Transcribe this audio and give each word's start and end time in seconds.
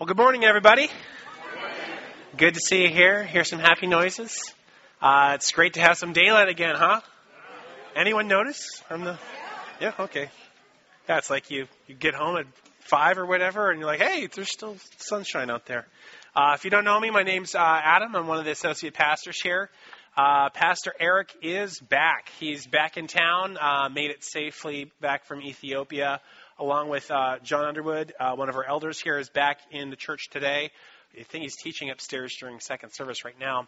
Well, 0.00 0.06
good 0.06 0.16
morning, 0.16 0.44
everybody. 0.44 0.88
Good 2.34 2.54
to 2.54 2.60
see 2.60 2.84
you 2.84 2.88
here. 2.88 3.22
Hear 3.22 3.44
some 3.44 3.58
happy 3.58 3.86
noises. 3.86 4.54
Uh, 4.98 5.32
it's 5.34 5.52
great 5.52 5.74
to 5.74 5.82
have 5.82 5.98
some 5.98 6.14
daylight 6.14 6.48
again, 6.48 6.74
huh? 6.74 7.02
Anyone 7.94 8.26
notice 8.26 8.82
from 8.88 9.04
the? 9.04 9.18
Yeah, 9.78 9.92
okay. 9.98 10.30
Yeah, 11.06 11.18
it's 11.18 11.28
like 11.28 11.50
you 11.50 11.66
you 11.86 11.94
get 11.94 12.14
home 12.14 12.38
at 12.38 12.46
five 12.78 13.18
or 13.18 13.26
whatever, 13.26 13.70
and 13.70 13.78
you're 13.78 13.86
like, 13.86 14.00
hey, 14.00 14.26
there's 14.34 14.50
still 14.50 14.78
sunshine 14.96 15.50
out 15.50 15.66
there. 15.66 15.86
Uh, 16.34 16.52
if 16.54 16.64
you 16.64 16.70
don't 16.70 16.84
know 16.84 16.98
me, 16.98 17.10
my 17.10 17.22
name's 17.22 17.54
uh, 17.54 17.58
Adam. 17.60 18.16
I'm 18.16 18.26
one 18.26 18.38
of 18.38 18.46
the 18.46 18.52
associate 18.52 18.94
pastors 18.94 19.38
here. 19.42 19.68
Uh, 20.16 20.48
Pastor 20.48 20.94
Eric 20.98 21.28
is 21.42 21.78
back. 21.78 22.30
He's 22.40 22.66
back 22.66 22.96
in 22.96 23.06
town. 23.06 23.58
Uh, 23.60 23.90
made 23.90 24.10
it 24.10 24.24
safely 24.24 24.90
back 25.02 25.26
from 25.26 25.42
Ethiopia 25.42 26.22
along 26.60 26.90
with 26.90 27.10
uh, 27.10 27.38
John 27.42 27.64
Underwood, 27.64 28.12
uh, 28.20 28.34
one 28.34 28.50
of 28.50 28.54
our 28.54 28.64
elders 28.64 29.00
here, 29.00 29.18
is 29.18 29.30
back 29.30 29.58
in 29.70 29.88
the 29.88 29.96
church 29.96 30.28
today. 30.30 30.70
I 31.18 31.22
think 31.22 31.42
he's 31.42 31.56
teaching 31.56 31.90
upstairs 31.90 32.36
during 32.38 32.60
second 32.60 32.90
service 32.90 33.24
right 33.24 33.38
now. 33.40 33.66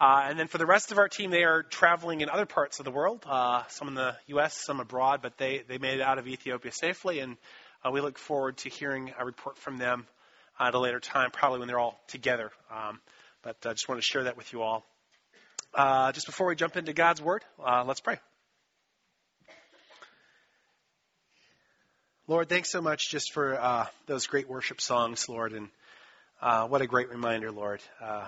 Uh, 0.00 0.26
and 0.28 0.38
then 0.38 0.48
for 0.48 0.58
the 0.58 0.66
rest 0.66 0.90
of 0.90 0.98
our 0.98 1.08
team, 1.08 1.30
they 1.30 1.44
are 1.44 1.62
traveling 1.62 2.20
in 2.20 2.28
other 2.28 2.44
parts 2.44 2.80
of 2.80 2.84
the 2.84 2.90
world, 2.90 3.22
uh, 3.24 3.62
some 3.68 3.86
in 3.86 3.94
the 3.94 4.16
U.S., 4.26 4.60
some 4.66 4.80
abroad, 4.80 5.20
but 5.22 5.38
they, 5.38 5.62
they 5.68 5.78
made 5.78 5.94
it 5.94 6.00
out 6.00 6.18
of 6.18 6.26
Ethiopia 6.26 6.72
safely, 6.72 7.20
and 7.20 7.36
uh, 7.84 7.92
we 7.92 8.00
look 8.00 8.18
forward 8.18 8.56
to 8.58 8.68
hearing 8.68 9.12
a 9.16 9.24
report 9.24 9.56
from 9.56 9.78
them 9.78 10.04
at 10.58 10.74
a 10.74 10.78
later 10.80 10.98
time, 10.98 11.30
probably 11.30 11.60
when 11.60 11.68
they're 11.68 11.78
all 11.78 12.00
together. 12.08 12.50
Um, 12.68 12.98
but 13.42 13.56
I 13.64 13.70
just 13.70 13.88
want 13.88 14.00
to 14.00 14.04
share 14.04 14.24
that 14.24 14.36
with 14.36 14.52
you 14.52 14.62
all. 14.62 14.84
Uh, 15.72 16.10
just 16.10 16.26
before 16.26 16.48
we 16.48 16.56
jump 16.56 16.76
into 16.76 16.92
God's 16.92 17.22
Word, 17.22 17.44
let's 17.86 18.00
pray. 18.00 18.18
Lord, 22.26 22.48
thanks 22.48 22.70
so 22.70 22.80
much 22.80 23.10
just 23.10 23.32
for 23.32 23.60
uh, 23.60 23.86
those 24.06 24.26
great 24.26 24.48
worship 24.48 24.80
songs, 24.80 25.28
Lord, 25.28 25.52
and 25.52 25.68
uh, 26.40 26.66
what 26.66 26.80
a 26.80 26.86
great 26.86 27.10
reminder, 27.10 27.52
Lord. 27.52 27.82
Uh, 28.02 28.26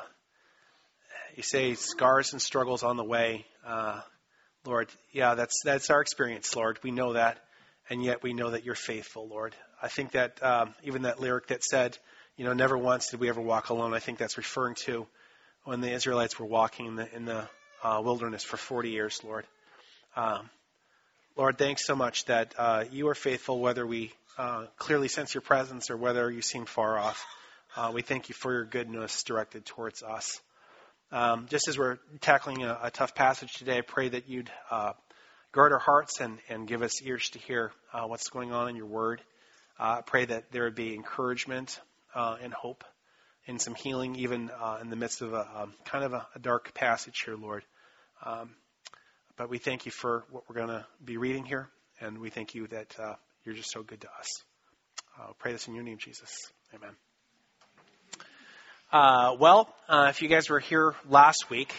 you 1.35 1.43
say 1.43 1.73
scars 1.73 2.35
and 2.35 2.43
struggles 2.43 2.83
on 2.83 2.99
the 2.99 3.05
way, 3.05 3.47
uh, 3.67 4.03
Lord. 4.67 4.91
Yeah, 5.13 5.35
that's 5.35 5.63
that's 5.65 5.89
our 5.89 6.03
experience, 6.03 6.55
Lord. 6.55 6.79
We 6.83 6.91
know 6.91 7.15
that, 7.15 7.39
and 7.89 8.05
yet 8.05 8.23
we 8.23 8.35
know 8.35 8.51
that 8.51 8.67
you're 8.67 8.75
faithful, 8.75 9.29
Lord. 9.29 9.55
I 9.81 9.89
think 9.89 10.11
that 10.11 10.43
um, 10.43 10.75
even 10.85 11.03
that 11.03 11.19
lyric 11.19 11.47
that 11.47 11.65
said, 11.65 11.97
you 12.37 12.45
know, 12.45 12.53
never 12.53 12.77
once 12.77 13.09
did 13.09 13.21
we 13.21 13.31
ever 13.31 13.41
walk 13.41 13.71
alone. 13.71 13.95
I 13.95 14.01
think 14.01 14.19
that's 14.19 14.37
referring 14.37 14.75
to 14.85 15.07
when 15.65 15.81
the 15.81 15.91
Israelites 15.91 16.39
were 16.39 16.45
walking 16.45 16.85
in 16.85 16.97
the 16.97 17.17
in 17.17 17.25
the 17.25 17.49
uh, 17.83 18.03
wilderness 18.05 18.45
for 18.45 18.59
40 18.59 18.91
years, 18.91 19.23
Lord. 19.25 19.47
Um, 20.17 20.51
Lord, 21.39 21.59
thanks 21.59 21.85
so 21.85 21.95
much 21.95 22.25
that 22.25 22.55
uh, 22.57 22.85
you 22.91 23.09
are 23.09 23.15
faithful 23.15 23.61
whether 23.61 23.87
we 23.87 24.11
uh, 24.39 24.65
clearly 24.79 25.09
sense 25.09 25.35
your 25.35 25.43
presence 25.43 25.91
or 25.91 25.97
whether 25.99 26.31
you 26.31 26.41
seem 26.41 26.65
far 26.65 26.99
off. 26.99 27.27
Uh, 27.77 27.91
we 27.93 28.01
thank 28.01 28.31
you 28.31 28.35
for 28.35 28.55
your 28.55 28.65
goodness 28.65 29.23
directed 29.23 29.67
towards 29.67 30.03
us. 30.03 30.41
Um, 31.13 31.45
just 31.51 31.69
as 31.69 31.77
we're 31.77 31.99
tackling 32.23 32.65
a, 32.65 32.79
a, 32.85 32.91
tough 32.91 33.15
passage 33.15 33.53
today, 33.53 33.77
I 33.77 33.81
pray 33.83 34.09
that 34.09 34.31
you'd 34.31 34.51
uh, 34.71 34.95
guard 35.53 35.75
our 35.75 35.79
hearts 35.79 36.23
and, 36.23 36.39
and, 36.49 36.67
give 36.67 36.81
us 36.81 37.03
ears 37.03 37.29
to 37.29 37.39
hear 37.39 37.71
uh, 37.93 38.07
what's 38.07 38.31
going 38.31 38.53
on 38.53 38.71
in 38.71 38.77
your 38.77 38.87
word. 38.87 39.21
Uh, 39.79 39.97
I 39.99 40.01
pray 40.01 40.25
that 40.25 40.51
there 40.53 40.65
would 40.65 40.75
be 40.75 40.95
encouragement 40.95 41.79
and 42.15 42.55
hope 42.55 42.83
and 43.47 43.61
some 43.61 43.75
healing 43.75 44.17
even 44.17 44.51
in 44.81 44.89
the 44.89 44.97
midst 44.97 45.21
of 45.21 45.35
a, 45.35 45.37
a 45.37 45.69
kind 45.85 46.03
of 46.03 46.15
a, 46.15 46.27
a, 46.35 46.39
dark 46.39 46.73
passage 46.73 47.21
here, 47.27 47.37
Lord. 47.37 47.63
Um, 48.25 48.55
but 49.37 49.51
we 49.51 49.59
thank 49.59 49.85
you 49.85 49.93
for 49.93 50.25
what 50.31 50.45
we're 50.49 50.55
going 50.55 50.69
to 50.69 50.87
be 51.05 51.19
reading 51.19 51.45
here, 51.45 51.69
and 52.01 52.19
we 52.19 52.31
thank 52.31 52.55
you 52.55 52.67
that 52.69 52.95
uh, 52.99 53.15
you're 53.45 53.55
just 53.55 53.71
so 53.71 53.83
good 53.83 54.01
to 54.01 54.09
us. 54.19 54.43
Uh, 55.21 55.33
pray 55.39 55.53
this 55.53 55.69
in 55.69 55.75
your 55.75 55.85
name, 55.85 55.99
Jesus. 55.99 56.51
Amen. 56.75 56.91
Uh, 58.91 59.37
well, 59.39 59.69
uh, 59.89 60.07
if 60.09 60.23
you 60.23 60.29
guys 60.29 60.49
were 60.49 60.59
here 60.59 60.95
last 61.09 61.51
week, 61.51 61.75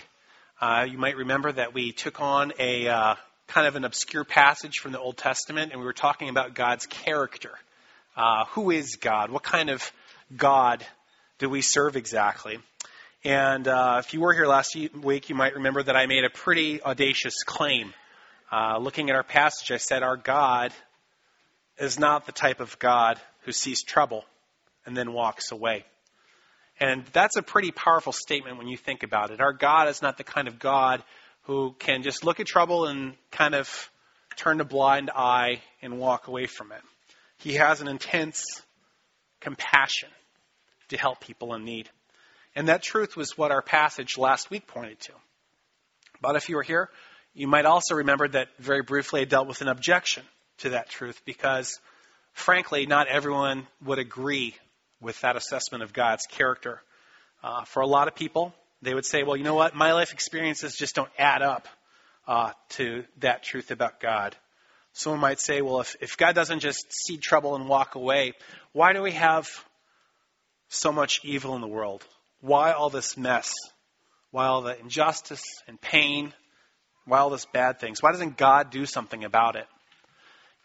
uh, 0.61 0.85
you 0.89 0.97
might 0.97 1.17
remember 1.17 1.51
that 1.51 1.73
we 1.73 1.91
took 1.91 2.21
on 2.21 2.53
a 2.59 2.87
uh, 2.87 3.15
kind 3.47 3.65
of 3.65 3.75
an 3.75 3.85
obscure 3.85 4.23
passage 4.23 4.79
from 4.79 4.91
the 4.91 4.99
Old 4.99 5.17
Testament, 5.17 5.71
and 5.71 5.79
we 5.79 5.85
were 5.85 5.93
talking 5.93 6.29
about 6.29 6.53
God's 6.53 6.85
character. 6.85 7.51
who 8.49 8.69
is 8.69 8.97
God? 8.97 9.31
What 9.31 9.43
kind 9.43 9.69
of 9.69 9.91
God 10.35 10.85
do 11.39 11.49
we 11.49 11.61
serve 11.61 11.95
exactly? 11.95 12.59
And 13.27 13.67
uh, 13.67 14.01
if 14.05 14.13
you 14.13 14.21
were 14.21 14.33
here 14.33 14.47
last 14.47 14.73
week, 14.73 15.27
you 15.27 15.35
might 15.35 15.55
remember 15.55 15.83
that 15.83 15.97
I 15.97 16.05
made 16.05 16.23
a 16.23 16.29
pretty 16.29 16.81
audacious 16.81 17.43
claim. 17.43 17.93
Uh, 18.49 18.77
looking 18.77 19.09
at 19.09 19.17
our 19.17 19.23
passage, 19.23 19.69
I 19.69 19.75
said, 19.75 20.01
Our 20.01 20.15
God 20.15 20.71
is 21.77 21.99
not 21.99 22.25
the 22.25 22.31
type 22.31 22.61
of 22.61 22.79
God 22.79 23.19
who 23.41 23.51
sees 23.51 23.83
trouble 23.83 24.23
and 24.85 24.95
then 24.95 25.11
walks 25.11 25.51
away. 25.51 25.83
And 26.79 27.03
that's 27.11 27.35
a 27.35 27.41
pretty 27.41 27.71
powerful 27.71 28.13
statement 28.13 28.59
when 28.59 28.69
you 28.69 28.77
think 28.77 29.03
about 29.03 29.31
it. 29.31 29.41
Our 29.41 29.51
God 29.51 29.89
is 29.89 30.01
not 30.01 30.17
the 30.17 30.23
kind 30.23 30.47
of 30.47 30.57
God 30.57 31.03
who 31.41 31.75
can 31.79 32.03
just 32.03 32.23
look 32.23 32.39
at 32.39 32.47
trouble 32.47 32.85
and 32.85 33.13
kind 33.29 33.55
of 33.55 33.91
turn 34.37 34.61
a 34.61 34.65
blind 34.65 35.11
eye 35.13 35.59
and 35.81 35.99
walk 35.99 36.29
away 36.29 36.45
from 36.45 36.71
it. 36.71 36.81
He 37.39 37.55
has 37.55 37.81
an 37.81 37.89
intense 37.89 38.45
compassion 39.41 40.07
to 40.87 40.97
help 40.97 41.19
people 41.19 41.53
in 41.55 41.65
need. 41.65 41.89
And 42.57 42.69
that 42.69 42.81
truth 42.81 43.15
was 43.15 43.37
what 43.37 43.51
our 43.51 43.61
passage 43.61 44.17
last 44.17 44.49
week 44.49 44.65
pointed 44.65 44.99
to. 45.01 45.11
But 46.19 46.35
if 46.35 46.49
you 46.49 46.55
were 46.55 46.63
here, 46.63 46.89
you 47.35 47.47
might 47.47 47.65
also 47.65 47.93
remember 47.93 48.27
that 48.29 48.47
very 48.57 48.81
briefly 48.81 49.21
I 49.21 49.25
dealt 49.25 49.47
with 49.47 49.61
an 49.61 49.67
objection 49.67 50.23
to 50.59 50.69
that 50.69 50.89
truth 50.89 51.21
because, 51.23 51.79
frankly, 52.33 52.87
not 52.87 53.09
everyone 53.09 53.67
would 53.85 53.99
agree 53.99 54.55
with 54.99 55.21
that 55.21 55.35
assessment 55.35 55.83
of 55.83 55.93
God's 55.93 56.25
character. 56.25 56.81
Uh, 57.43 57.63
for 57.65 57.81
a 57.81 57.87
lot 57.87 58.07
of 58.07 58.15
people, 58.15 58.55
they 58.81 58.95
would 58.95 59.05
say, 59.05 59.21
well, 59.21 59.37
you 59.37 59.43
know 59.43 59.53
what? 59.53 59.75
My 59.75 59.93
life 59.93 60.11
experiences 60.11 60.75
just 60.75 60.95
don't 60.95 61.11
add 61.19 61.43
up 61.43 61.67
uh, 62.27 62.53
to 62.69 63.03
that 63.19 63.43
truth 63.43 63.69
about 63.69 63.99
God. 63.99 64.35
Someone 64.93 65.21
might 65.21 65.39
say, 65.39 65.61
well, 65.61 65.81
if, 65.81 65.95
if 66.01 66.17
God 66.17 66.33
doesn't 66.33 66.61
just 66.61 66.91
see 66.91 67.17
trouble 67.17 67.55
and 67.55 67.69
walk 67.69 67.93
away, 67.93 68.33
why 68.71 68.93
do 68.93 69.03
we 69.03 69.11
have 69.11 69.47
so 70.69 70.91
much 70.91 71.21
evil 71.23 71.53
in 71.53 71.61
the 71.61 71.67
world? 71.67 72.03
Why 72.41 72.71
all 72.71 72.89
this 72.89 73.17
mess? 73.17 73.53
Why 74.31 74.47
all 74.47 74.61
the 74.61 74.79
injustice 74.79 75.43
and 75.67 75.79
pain? 75.79 76.33
Why 77.05 77.19
all 77.19 77.29
this 77.29 77.45
bad 77.45 77.79
things? 77.79 78.01
Why 78.01 78.11
doesn't 78.11 78.37
God 78.37 78.69
do 78.69 78.85
something 78.85 79.23
about 79.23 79.55
it? 79.55 79.67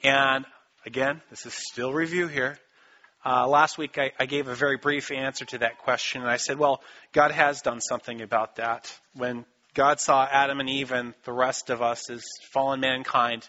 And 0.03 0.45
again, 0.85 1.23
this 1.31 1.47
is 1.47 1.55
still 1.55 1.93
review 1.93 2.27
here. 2.27 2.59
Uh, 3.25 3.47
last 3.47 3.79
week 3.79 3.99
I, 3.99 4.11
I, 4.19 4.27
gave 4.27 4.49
a 4.49 4.55
very 4.55 4.77
brief 4.77 5.13
answer 5.13 5.45
to 5.45 5.59
that 5.59 5.79
question, 5.79 6.23
and 6.23 6.31
I 6.31 6.39
said, 6.39 6.59
well, 6.59 6.83
God 7.13 7.31
has 7.31 7.63
done 7.63 7.81
something 7.81 8.21
about 8.21 8.57
that. 8.57 8.93
When 9.15 9.45
God 9.75 10.01
saw 10.01 10.27
Adam 10.29 10.59
and 10.59 10.69
Eve 10.69 10.91
and 10.91 11.15
the 11.25 11.33
rest 11.33 11.71
of 11.71 11.83
us 11.83 12.11
as 12.11 12.25
fallen 12.53 12.81
mankind 12.81 13.49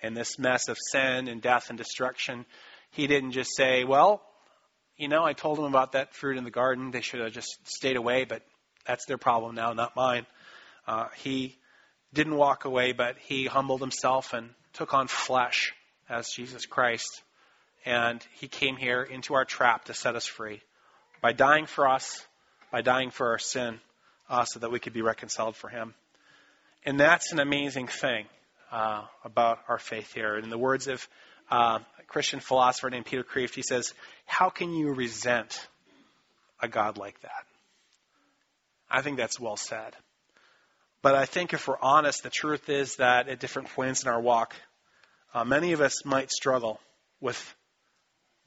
in 0.00 0.14
this 0.14 0.38
mess 0.38 0.68
of 0.68 0.76
sin 0.92 1.26
and 1.26 1.42
death 1.42 1.68
and 1.68 1.76
destruction, 1.76 2.46
He 2.92 3.08
didn't 3.08 3.32
just 3.32 3.56
say, 3.56 3.82
well, 3.82 4.22
you 4.98 5.06
know, 5.06 5.24
I 5.24 5.32
told 5.32 5.58
them 5.58 5.64
about 5.64 5.92
that 5.92 6.14
fruit 6.14 6.36
in 6.36 6.44
the 6.44 6.50
garden. 6.50 6.90
They 6.90 7.00
should 7.00 7.20
have 7.20 7.32
just 7.32 7.56
stayed 7.68 7.96
away, 7.96 8.24
but 8.24 8.42
that's 8.84 9.06
their 9.06 9.16
problem 9.16 9.54
now, 9.54 9.72
not 9.72 9.94
mine. 9.94 10.26
Uh, 10.86 11.06
he 11.18 11.56
didn't 12.12 12.34
walk 12.34 12.64
away, 12.64 12.92
but 12.92 13.16
he 13.18 13.46
humbled 13.46 13.80
himself 13.80 14.34
and 14.34 14.50
took 14.72 14.94
on 14.94 15.06
flesh 15.06 15.72
as 16.08 16.28
Jesus 16.30 16.66
Christ. 16.66 17.22
And 17.86 18.24
he 18.40 18.48
came 18.48 18.76
here 18.76 19.02
into 19.02 19.34
our 19.34 19.44
trap 19.44 19.84
to 19.84 19.94
set 19.94 20.16
us 20.16 20.26
free 20.26 20.62
by 21.22 21.32
dying 21.32 21.66
for 21.66 21.88
us, 21.88 22.26
by 22.72 22.82
dying 22.82 23.10
for 23.10 23.28
our 23.28 23.38
sin, 23.38 23.78
uh, 24.28 24.44
so 24.44 24.58
that 24.58 24.72
we 24.72 24.80
could 24.80 24.92
be 24.92 25.02
reconciled 25.02 25.54
for 25.54 25.68
him. 25.68 25.94
And 26.84 26.98
that's 26.98 27.32
an 27.32 27.38
amazing 27.38 27.86
thing 27.86 28.26
uh, 28.72 29.04
about 29.24 29.60
our 29.68 29.78
faith 29.78 30.12
here. 30.12 30.36
In 30.36 30.50
the 30.50 30.58
words 30.58 30.88
of 30.88 31.06
uh, 31.50 31.78
a 31.98 32.02
Christian 32.06 32.40
philosopher 32.40 32.90
named 32.90 33.06
Peter 33.06 33.24
Kreeft, 33.24 33.54
he 33.54 33.62
says, 33.62 33.94
How 34.26 34.50
can 34.50 34.72
you 34.72 34.92
resent 34.92 35.66
a 36.60 36.68
God 36.68 36.98
like 36.98 37.20
that? 37.22 37.44
I 38.90 39.02
think 39.02 39.16
that's 39.16 39.38
well 39.38 39.56
said. 39.56 39.94
But 41.02 41.14
I 41.14 41.26
think 41.26 41.52
if 41.52 41.68
we're 41.68 41.78
honest, 41.80 42.22
the 42.22 42.30
truth 42.30 42.68
is 42.68 42.96
that 42.96 43.28
at 43.28 43.38
different 43.38 43.68
points 43.68 44.02
in 44.02 44.08
our 44.08 44.20
walk, 44.20 44.54
uh, 45.32 45.44
many 45.44 45.72
of 45.72 45.80
us 45.80 46.04
might 46.04 46.30
struggle 46.30 46.80
with 47.20 47.54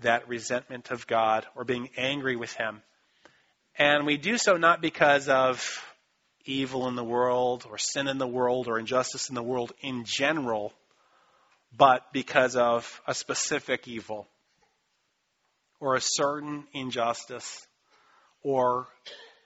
that 0.02 0.28
resentment 0.28 0.92
of 0.92 1.08
God 1.08 1.46
or 1.56 1.64
being 1.64 1.90
angry 1.96 2.36
with 2.36 2.54
Him. 2.54 2.82
And 3.78 4.06
we 4.06 4.18
do 4.18 4.38
so 4.38 4.58
not 4.58 4.82
because 4.82 5.30
of 5.30 5.82
evil 6.46 6.88
in 6.88 6.96
the 6.96 7.04
world 7.04 7.66
or 7.70 7.78
sin 7.78 8.08
in 8.08 8.18
the 8.18 8.28
world 8.28 8.68
or 8.68 8.80
injustice 8.80 9.30
in 9.30 9.36
the 9.36 9.44
world 9.44 9.72
in 9.82 10.04
general, 10.06 10.74
but 11.76 12.12
because 12.12 12.56
of 12.56 13.02
a 13.08 13.14
specific 13.14 13.88
evil 13.88 14.28
or 15.80 15.96
a 15.96 16.02
certain 16.02 16.66
injustice 16.74 17.66
or 18.44 18.88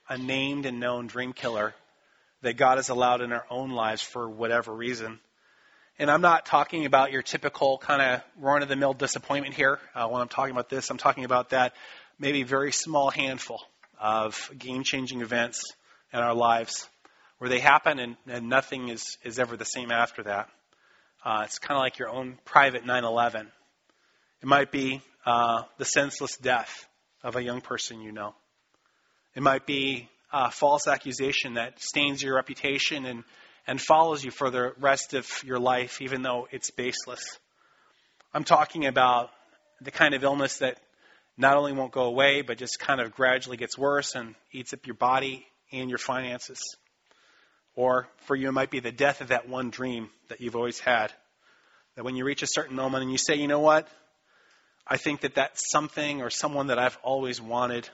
a 0.08 0.18
named 0.18 0.66
and 0.66 0.80
known 0.80 1.06
dream 1.06 1.32
killer 1.32 1.74
that 2.42 2.56
God 2.56 2.78
has 2.78 2.88
allowed 2.88 3.22
in 3.22 3.32
our 3.32 3.44
own 3.50 3.70
lives 3.70 4.02
for 4.02 4.28
whatever 4.28 4.72
reason. 4.72 5.18
And 5.98 6.10
I'm 6.10 6.20
not 6.20 6.44
talking 6.44 6.84
about 6.84 7.10
your 7.10 7.22
typical 7.22 7.78
kind 7.78 8.02
of 8.02 8.22
run 8.38 8.62
of 8.62 8.68
the 8.68 8.76
mill 8.76 8.92
disappointment 8.92 9.54
here 9.54 9.78
uh, 9.94 10.06
when 10.08 10.20
I'm 10.20 10.28
talking 10.28 10.52
about 10.52 10.68
this. 10.68 10.90
I'm 10.90 10.98
talking 10.98 11.24
about 11.24 11.50
that 11.50 11.72
maybe 12.18 12.42
very 12.42 12.72
small 12.72 13.10
handful 13.10 13.62
of 13.98 14.50
game 14.58 14.82
changing 14.84 15.22
events 15.22 15.62
in 16.12 16.18
our 16.18 16.34
lives 16.34 16.88
where 17.38 17.48
they 17.48 17.58
happen 17.58 17.98
and, 17.98 18.16
and 18.26 18.48
nothing 18.48 18.88
is, 18.88 19.16
is 19.24 19.38
ever 19.38 19.56
the 19.56 19.64
same 19.64 19.90
after 19.90 20.22
that. 20.24 20.48
Uh, 21.26 21.42
it's 21.42 21.58
kind 21.58 21.76
of 21.76 21.82
like 21.82 21.98
your 21.98 22.08
own 22.08 22.38
private 22.44 22.86
9 22.86 23.02
11. 23.02 23.50
It 24.42 24.46
might 24.46 24.70
be 24.70 25.02
uh, 25.26 25.62
the 25.76 25.84
senseless 25.84 26.36
death 26.36 26.86
of 27.24 27.34
a 27.34 27.42
young 27.42 27.60
person 27.60 28.00
you 28.00 28.12
know. 28.12 28.32
It 29.34 29.42
might 29.42 29.66
be 29.66 30.08
a 30.32 30.52
false 30.52 30.86
accusation 30.86 31.54
that 31.54 31.82
stains 31.82 32.22
your 32.22 32.36
reputation 32.36 33.06
and, 33.06 33.24
and 33.66 33.80
follows 33.80 34.24
you 34.24 34.30
for 34.30 34.50
the 34.50 34.72
rest 34.78 35.14
of 35.14 35.28
your 35.42 35.58
life, 35.58 36.00
even 36.00 36.22
though 36.22 36.46
it's 36.52 36.70
baseless. 36.70 37.40
I'm 38.32 38.44
talking 38.44 38.86
about 38.86 39.30
the 39.80 39.90
kind 39.90 40.14
of 40.14 40.22
illness 40.22 40.58
that 40.58 40.78
not 41.36 41.56
only 41.56 41.72
won't 41.72 41.90
go 41.90 42.04
away, 42.04 42.42
but 42.42 42.56
just 42.56 42.78
kind 42.78 43.00
of 43.00 43.12
gradually 43.16 43.56
gets 43.56 43.76
worse 43.76 44.14
and 44.14 44.36
eats 44.52 44.72
up 44.72 44.86
your 44.86 44.94
body 44.94 45.44
and 45.72 45.88
your 45.90 45.98
finances. 45.98 46.60
Or 47.76 48.08
for 48.24 48.34
you, 48.34 48.48
it 48.48 48.52
might 48.52 48.70
be 48.70 48.80
the 48.80 48.90
death 48.90 49.20
of 49.20 49.28
that 49.28 49.48
one 49.48 49.70
dream 49.70 50.08
that 50.28 50.40
you've 50.40 50.56
always 50.56 50.80
had. 50.80 51.12
That 51.94 52.04
when 52.04 52.16
you 52.16 52.24
reach 52.24 52.42
a 52.42 52.46
certain 52.46 52.74
moment 52.74 53.02
and 53.02 53.12
you 53.12 53.18
say, 53.18 53.36
you 53.36 53.48
know 53.48 53.60
what? 53.60 53.86
I 54.86 54.96
think 54.96 55.20
that 55.20 55.34
that 55.34 55.52
something 55.54 56.22
or 56.22 56.30
someone 56.30 56.68
that 56.68 56.78
I've 56.78 56.98
always 57.02 57.40
wanted 57.40 57.88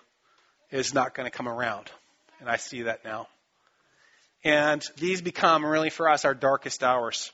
is 0.71 0.95
not 0.95 1.15
going 1.15 1.31
to 1.31 1.37
come 1.37 1.49
around. 1.49 1.91
And 2.41 2.49
I 2.49 2.57
see 2.57 2.83
that 2.83 3.05
now. 3.05 3.29
And 4.45 4.83
these 4.97 5.21
become 5.23 5.65
really 5.65 5.91
for 5.91 6.09
us 6.09 6.25
our 6.25 6.35
darkest 6.35 6.83
hours. 6.83 7.33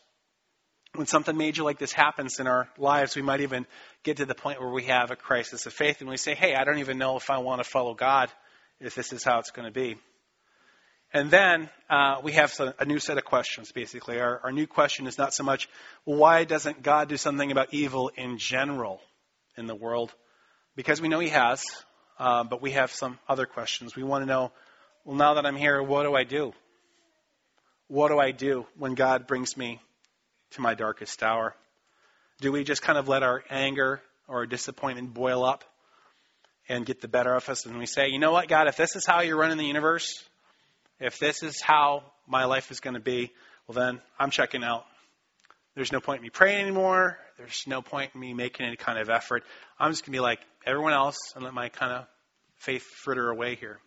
When 0.94 1.06
something 1.06 1.36
major 1.36 1.62
like 1.62 1.78
this 1.78 1.92
happens 1.92 2.40
in 2.40 2.46
our 2.46 2.68
lives, 2.78 3.14
we 3.14 3.22
might 3.22 3.40
even 3.40 3.66
get 4.04 4.18
to 4.18 4.26
the 4.26 4.34
point 4.34 4.60
where 4.60 4.70
we 4.70 4.84
have 4.84 5.10
a 5.10 5.16
crisis 5.16 5.66
of 5.66 5.72
faith 5.72 6.00
and 6.00 6.08
we 6.08 6.16
say, 6.16 6.34
hey, 6.34 6.54
I 6.54 6.64
don't 6.64 6.78
even 6.78 6.98
know 6.98 7.16
if 7.16 7.30
I 7.30 7.38
want 7.38 7.62
to 7.62 7.68
follow 7.68 7.94
God 7.94 8.30
if 8.80 8.94
this 8.94 9.12
is 9.12 9.22
how 9.22 9.38
it's 9.38 9.50
going 9.50 9.66
to 9.66 9.72
be. 9.72 9.96
And 11.12 11.30
then 11.30 11.70
uh, 11.88 12.20
we 12.22 12.32
have 12.32 12.52
a 12.78 12.84
new 12.84 12.98
set 12.98 13.16
of 13.16 13.24
questions, 13.24 13.72
basically. 13.72 14.20
Our, 14.20 14.40
our 14.44 14.52
new 14.52 14.66
question 14.66 15.06
is 15.06 15.16
not 15.16 15.32
so 15.32 15.42
much, 15.42 15.68
why 16.04 16.44
doesn't 16.44 16.82
God 16.82 17.08
do 17.08 17.16
something 17.16 17.50
about 17.50 17.72
evil 17.72 18.10
in 18.14 18.36
general 18.36 19.00
in 19.56 19.66
the 19.66 19.74
world? 19.74 20.12
Because 20.76 21.00
we 21.00 21.08
know 21.08 21.18
He 21.18 21.30
has, 21.30 21.64
uh, 22.18 22.44
but 22.44 22.60
we 22.60 22.72
have 22.72 22.92
some 22.92 23.18
other 23.26 23.46
questions. 23.46 23.96
We 23.96 24.02
want 24.02 24.22
to 24.22 24.26
know, 24.26 24.52
well, 25.04 25.16
now 25.16 25.34
that 25.34 25.46
I'm 25.46 25.56
here, 25.56 25.82
what 25.82 26.02
do 26.02 26.14
I 26.14 26.24
do? 26.24 26.52
What 27.86 28.08
do 28.08 28.18
I 28.18 28.32
do 28.32 28.66
when 28.76 28.94
God 28.94 29.26
brings 29.26 29.56
me 29.56 29.80
to 30.50 30.60
my 30.60 30.74
darkest 30.74 31.22
hour? 31.22 31.54
Do 32.42 32.52
we 32.52 32.64
just 32.64 32.82
kind 32.82 32.98
of 32.98 33.08
let 33.08 33.22
our 33.22 33.42
anger 33.48 34.02
or 34.28 34.40
our 34.40 34.46
disappointment 34.46 35.14
boil 35.14 35.42
up 35.42 35.64
and 36.68 36.84
get 36.84 37.00
the 37.00 37.08
better 37.08 37.34
of 37.34 37.48
us 37.48 37.64
and 37.64 37.78
we 37.78 37.86
say, 37.86 38.08
you 38.08 38.18
know 38.18 38.30
what, 38.30 38.46
God, 38.46 38.68
if 38.68 38.76
this 38.76 38.94
is 38.94 39.06
how 39.06 39.22
you're 39.22 39.38
running 39.38 39.56
the 39.56 39.64
universe, 39.64 40.22
if 41.00 41.18
this 41.18 41.42
is 41.42 41.60
how 41.60 42.02
my 42.26 42.44
life 42.44 42.70
is 42.70 42.80
going 42.80 42.94
to 42.94 43.00
be, 43.00 43.32
well, 43.66 43.74
then 43.74 44.00
I'm 44.18 44.30
checking 44.30 44.64
out. 44.64 44.84
There's 45.74 45.92
no 45.92 46.00
point 46.00 46.18
in 46.18 46.22
me 46.24 46.30
praying 46.30 46.60
anymore. 46.60 47.18
There's 47.36 47.64
no 47.66 47.82
point 47.82 48.10
in 48.14 48.20
me 48.20 48.34
making 48.34 48.66
any 48.66 48.76
kind 48.76 48.98
of 48.98 49.10
effort. 49.10 49.44
I'm 49.78 49.92
just 49.92 50.02
going 50.02 50.12
to 50.12 50.16
be 50.16 50.20
like 50.20 50.40
everyone 50.66 50.92
else 50.92 51.18
and 51.36 51.44
let 51.44 51.54
my 51.54 51.68
kind 51.68 51.92
of 51.92 52.06
faith 52.56 52.82
fritter 52.82 53.30
away 53.30 53.54
here. 53.54 53.78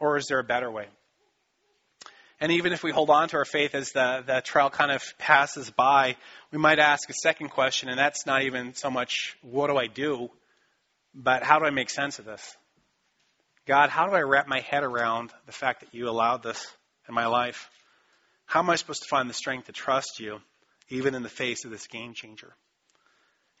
Or 0.00 0.16
is 0.16 0.26
there 0.26 0.38
a 0.38 0.44
better 0.44 0.70
way? 0.70 0.86
And 2.40 2.52
even 2.52 2.72
if 2.72 2.82
we 2.82 2.90
hold 2.90 3.10
on 3.10 3.28
to 3.28 3.36
our 3.36 3.44
faith 3.44 3.74
as 3.74 3.92
the, 3.92 4.24
the 4.26 4.40
trial 4.40 4.70
kind 4.70 4.90
of 4.90 5.02
passes 5.18 5.70
by, 5.70 6.16
we 6.50 6.58
might 6.58 6.78
ask 6.78 7.08
a 7.08 7.14
second 7.14 7.50
question, 7.50 7.88
and 7.88 7.98
that's 7.98 8.26
not 8.26 8.42
even 8.42 8.74
so 8.74 8.90
much, 8.90 9.36
what 9.42 9.68
do 9.68 9.76
I 9.76 9.86
do? 9.86 10.30
But 11.14 11.42
how 11.42 11.58
do 11.58 11.64
I 11.64 11.70
make 11.70 11.90
sense 11.90 12.18
of 12.18 12.24
this? 12.24 12.56
God, 13.66 13.88
how 13.88 14.06
do 14.06 14.12
I 14.14 14.20
wrap 14.20 14.46
my 14.46 14.60
head 14.60 14.84
around 14.84 15.32
the 15.46 15.52
fact 15.52 15.80
that 15.80 15.94
you 15.94 16.10
allowed 16.10 16.42
this 16.42 16.70
in 17.08 17.14
my 17.14 17.26
life? 17.26 17.70
How 18.44 18.60
am 18.60 18.68
I 18.68 18.76
supposed 18.76 19.04
to 19.04 19.08
find 19.08 19.28
the 19.28 19.34
strength 19.34 19.66
to 19.66 19.72
trust 19.72 20.20
you, 20.20 20.40
even 20.90 21.14
in 21.14 21.22
the 21.22 21.30
face 21.30 21.64
of 21.64 21.70
this 21.70 21.86
game 21.86 22.12
changer? 22.12 22.54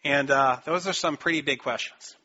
And 0.04 0.30
uh, 0.30 0.58
those 0.66 0.86
are 0.86 0.92
some 0.92 1.16
pretty 1.16 1.40
big 1.40 1.60
questions. 1.60 2.16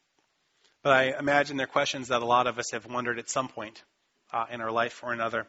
But 0.84 0.92
I 0.92 1.18
imagine 1.18 1.56
they're 1.56 1.68
questions 1.68 2.10
that 2.10 2.22
a 2.22 2.26
lot 2.26 2.48
of 2.48 2.60
us 2.60 2.72
have 2.72 2.86
wondered 2.86 3.18
at 3.18 3.30
some 3.30 3.48
point 3.48 3.82
uh, 4.34 4.46
in 4.52 4.60
our 4.60 4.72
life 4.72 5.00
or 5.02 5.14
another. 5.14 5.48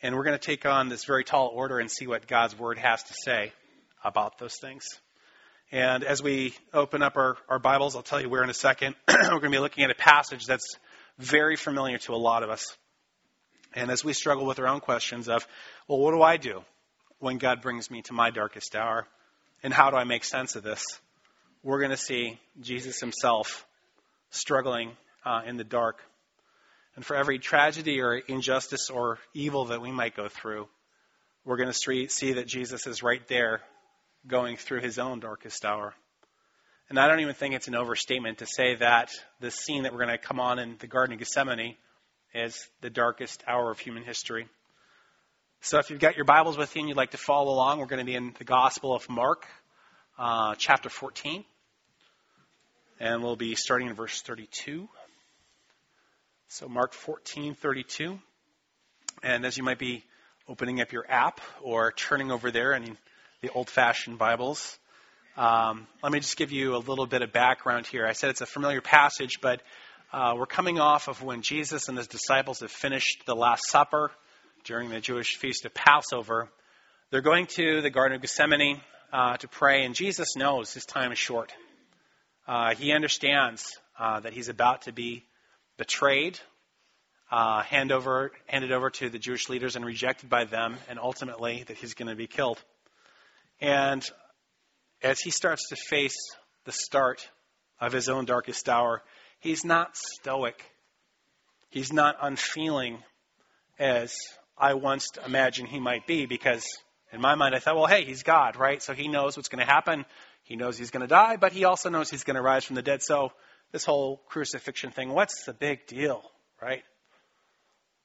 And 0.00 0.14
we're 0.14 0.24
going 0.24 0.38
to 0.38 0.46
take 0.46 0.64
on 0.64 0.88
this 0.88 1.04
very 1.04 1.24
tall 1.24 1.48
order 1.52 1.80
and 1.80 1.90
see 1.90 2.06
what 2.06 2.28
God's 2.28 2.56
Word 2.56 2.78
has 2.78 3.02
to 3.02 3.14
say 3.14 3.52
about 4.04 4.38
those 4.38 4.54
things. 4.60 4.84
And 5.72 6.04
as 6.04 6.22
we 6.22 6.54
open 6.72 7.02
up 7.02 7.16
our, 7.16 7.36
our 7.48 7.58
Bibles, 7.58 7.96
I'll 7.96 8.02
tell 8.02 8.20
you 8.20 8.28
where 8.28 8.44
in 8.44 8.50
a 8.50 8.54
second, 8.54 8.94
we're 9.08 9.28
going 9.28 9.42
to 9.42 9.50
be 9.50 9.58
looking 9.58 9.82
at 9.82 9.90
a 9.90 9.96
passage 9.96 10.46
that's 10.46 10.76
very 11.18 11.56
familiar 11.56 11.98
to 11.98 12.14
a 12.14 12.16
lot 12.16 12.42
of 12.42 12.50
us. 12.50 12.76
And 13.74 13.90
as 13.90 14.04
we 14.04 14.12
struggle 14.12 14.46
with 14.46 14.58
our 14.58 14.66
own 14.66 14.80
questions 14.80 15.28
of, 15.28 15.46
well, 15.86 15.98
what 15.98 16.12
do 16.12 16.22
I 16.22 16.36
do 16.36 16.62
when 17.18 17.38
God 17.38 17.60
brings 17.60 17.90
me 17.90 18.02
to 18.02 18.12
my 18.12 18.30
darkest 18.30 18.74
hour? 18.74 19.06
And 19.62 19.74
how 19.74 19.90
do 19.90 19.96
I 19.96 20.04
make 20.04 20.24
sense 20.24 20.56
of 20.56 20.62
this? 20.62 20.84
We're 21.62 21.80
going 21.80 21.90
to 21.90 21.96
see 21.96 22.38
Jesus 22.60 23.00
himself 23.00 23.66
struggling 24.30 24.92
uh, 25.24 25.42
in 25.46 25.56
the 25.56 25.64
dark. 25.64 26.02
And 26.96 27.04
for 27.04 27.16
every 27.16 27.38
tragedy 27.38 28.00
or 28.00 28.16
injustice 28.16 28.90
or 28.90 29.18
evil 29.34 29.66
that 29.66 29.80
we 29.80 29.92
might 29.92 30.16
go 30.16 30.28
through, 30.28 30.68
we're 31.44 31.56
going 31.56 31.72
to 31.72 32.08
see 32.08 32.32
that 32.32 32.46
Jesus 32.46 32.86
is 32.86 33.02
right 33.02 33.26
there 33.28 33.60
going 34.26 34.56
through 34.56 34.80
his 34.80 34.98
own 34.98 35.20
darkest 35.20 35.64
hour. 35.64 35.94
And 36.90 36.98
I 36.98 37.06
don't 37.06 37.20
even 37.20 37.34
think 37.34 37.54
it's 37.54 37.68
an 37.68 37.74
overstatement 37.74 38.38
to 38.38 38.46
say 38.46 38.76
that 38.76 39.10
the 39.40 39.50
scene 39.50 39.82
that 39.82 39.92
we're 39.92 40.06
going 40.06 40.16
to 40.16 40.18
come 40.18 40.40
on 40.40 40.58
in 40.58 40.76
the 40.78 40.86
Garden 40.86 41.12
of 41.12 41.18
Gethsemane 41.18 41.76
is 42.34 42.66
the 42.80 42.88
darkest 42.88 43.44
hour 43.46 43.70
of 43.70 43.78
human 43.78 44.04
history. 44.04 44.48
So 45.60 45.78
if 45.78 45.90
you've 45.90 46.00
got 46.00 46.16
your 46.16 46.24
Bibles 46.24 46.56
with 46.56 46.74
you 46.74 46.80
and 46.80 46.88
you'd 46.88 46.96
like 46.96 47.10
to 47.10 47.18
follow 47.18 47.52
along, 47.52 47.80
we're 47.80 47.86
going 47.86 47.98
to 47.98 48.06
be 48.06 48.14
in 48.14 48.34
the 48.38 48.44
Gospel 48.44 48.94
of 48.94 49.06
Mark, 49.10 49.44
uh, 50.18 50.54
chapter 50.56 50.88
14. 50.88 51.44
And 53.00 53.22
we'll 53.22 53.36
be 53.36 53.54
starting 53.54 53.88
in 53.88 53.94
verse 53.94 54.22
32. 54.22 54.88
So 56.48 56.68
Mark 56.68 56.94
14, 56.94 57.54
32. 57.54 58.18
And 59.22 59.44
as 59.44 59.58
you 59.58 59.62
might 59.62 59.78
be 59.78 60.04
opening 60.48 60.80
up 60.80 60.90
your 60.90 61.04
app 61.06 61.42
or 61.60 61.92
turning 61.92 62.30
over 62.30 62.50
there 62.50 62.72
in 62.72 62.96
the 63.42 63.50
old 63.50 63.68
fashioned 63.68 64.16
Bibles, 64.16 64.78
um, 65.38 65.86
let 66.02 66.10
me 66.10 66.18
just 66.18 66.36
give 66.36 66.50
you 66.50 66.74
a 66.74 66.78
little 66.78 67.06
bit 67.06 67.22
of 67.22 67.32
background 67.32 67.86
here. 67.86 68.04
I 68.04 68.12
said 68.12 68.30
it's 68.30 68.40
a 68.40 68.46
familiar 68.46 68.80
passage, 68.80 69.40
but 69.40 69.62
uh, 70.12 70.34
we're 70.36 70.46
coming 70.46 70.80
off 70.80 71.06
of 71.06 71.22
when 71.22 71.42
Jesus 71.42 71.88
and 71.88 71.96
his 71.96 72.08
disciples 72.08 72.58
have 72.58 72.72
finished 72.72 73.22
the 73.24 73.36
Last 73.36 73.68
Supper 73.68 74.10
during 74.64 74.90
the 74.90 74.98
Jewish 75.00 75.36
feast 75.36 75.64
of 75.64 75.72
Passover. 75.72 76.48
They're 77.12 77.20
going 77.20 77.46
to 77.54 77.80
the 77.82 77.88
Garden 77.88 78.16
of 78.16 78.22
Gethsemane 78.22 78.80
uh, 79.12 79.36
to 79.36 79.46
pray, 79.46 79.84
and 79.84 79.94
Jesus 79.94 80.34
knows 80.34 80.74
his 80.74 80.84
time 80.84 81.12
is 81.12 81.18
short. 81.18 81.52
Uh, 82.48 82.74
he 82.74 82.90
understands 82.90 83.78
uh, 83.96 84.18
that 84.18 84.32
he's 84.32 84.48
about 84.48 84.82
to 84.82 84.92
be 84.92 85.22
betrayed, 85.76 86.36
uh, 87.30 87.62
hand 87.62 87.92
over, 87.92 88.32
handed 88.48 88.72
over 88.72 88.90
to 88.90 89.08
the 89.08 89.20
Jewish 89.20 89.48
leaders 89.48 89.76
and 89.76 89.84
rejected 89.84 90.28
by 90.28 90.46
them, 90.46 90.78
and 90.88 90.98
ultimately 90.98 91.62
that 91.68 91.76
he's 91.76 91.94
going 91.94 92.08
to 92.08 92.16
be 92.16 92.26
killed. 92.26 92.60
And 93.60 94.04
as 95.02 95.20
he 95.20 95.30
starts 95.30 95.68
to 95.68 95.76
face 95.76 96.16
the 96.64 96.72
start 96.72 97.28
of 97.80 97.92
his 97.92 98.08
own 98.08 98.24
darkest 98.24 98.68
hour, 98.68 99.02
he's 99.40 99.64
not 99.64 99.96
stoic. 99.96 100.62
He's 101.70 101.92
not 101.92 102.16
unfeeling 102.20 102.98
as 103.78 104.14
I 104.56 104.74
once 104.74 105.10
imagined 105.24 105.68
he 105.68 105.78
might 105.78 106.06
be 106.06 106.26
because 106.26 106.66
in 107.12 107.20
my 107.20 107.34
mind 107.34 107.54
I 107.54 107.58
thought, 107.58 107.76
well, 107.76 107.86
hey, 107.86 108.04
he's 108.04 108.22
God, 108.22 108.56
right? 108.56 108.82
So 108.82 108.92
he 108.92 109.08
knows 109.08 109.36
what's 109.36 109.48
going 109.48 109.64
to 109.64 109.70
happen. 109.70 110.04
He 110.42 110.56
knows 110.56 110.78
he's 110.78 110.90
going 110.90 111.02
to 111.02 111.06
die, 111.06 111.36
but 111.36 111.52
he 111.52 111.64
also 111.64 111.90
knows 111.90 112.10
he's 112.10 112.24
going 112.24 112.36
to 112.36 112.42
rise 112.42 112.64
from 112.64 112.76
the 112.76 112.82
dead. 112.82 113.02
So 113.02 113.32
this 113.70 113.84
whole 113.84 114.20
crucifixion 114.28 114.90
thing, 114.90 115.10
what's 115.10 115.44
the 115.44 115.52
big 115.52 115.86
deal, 115.86 116.22
right? 116.60 116.82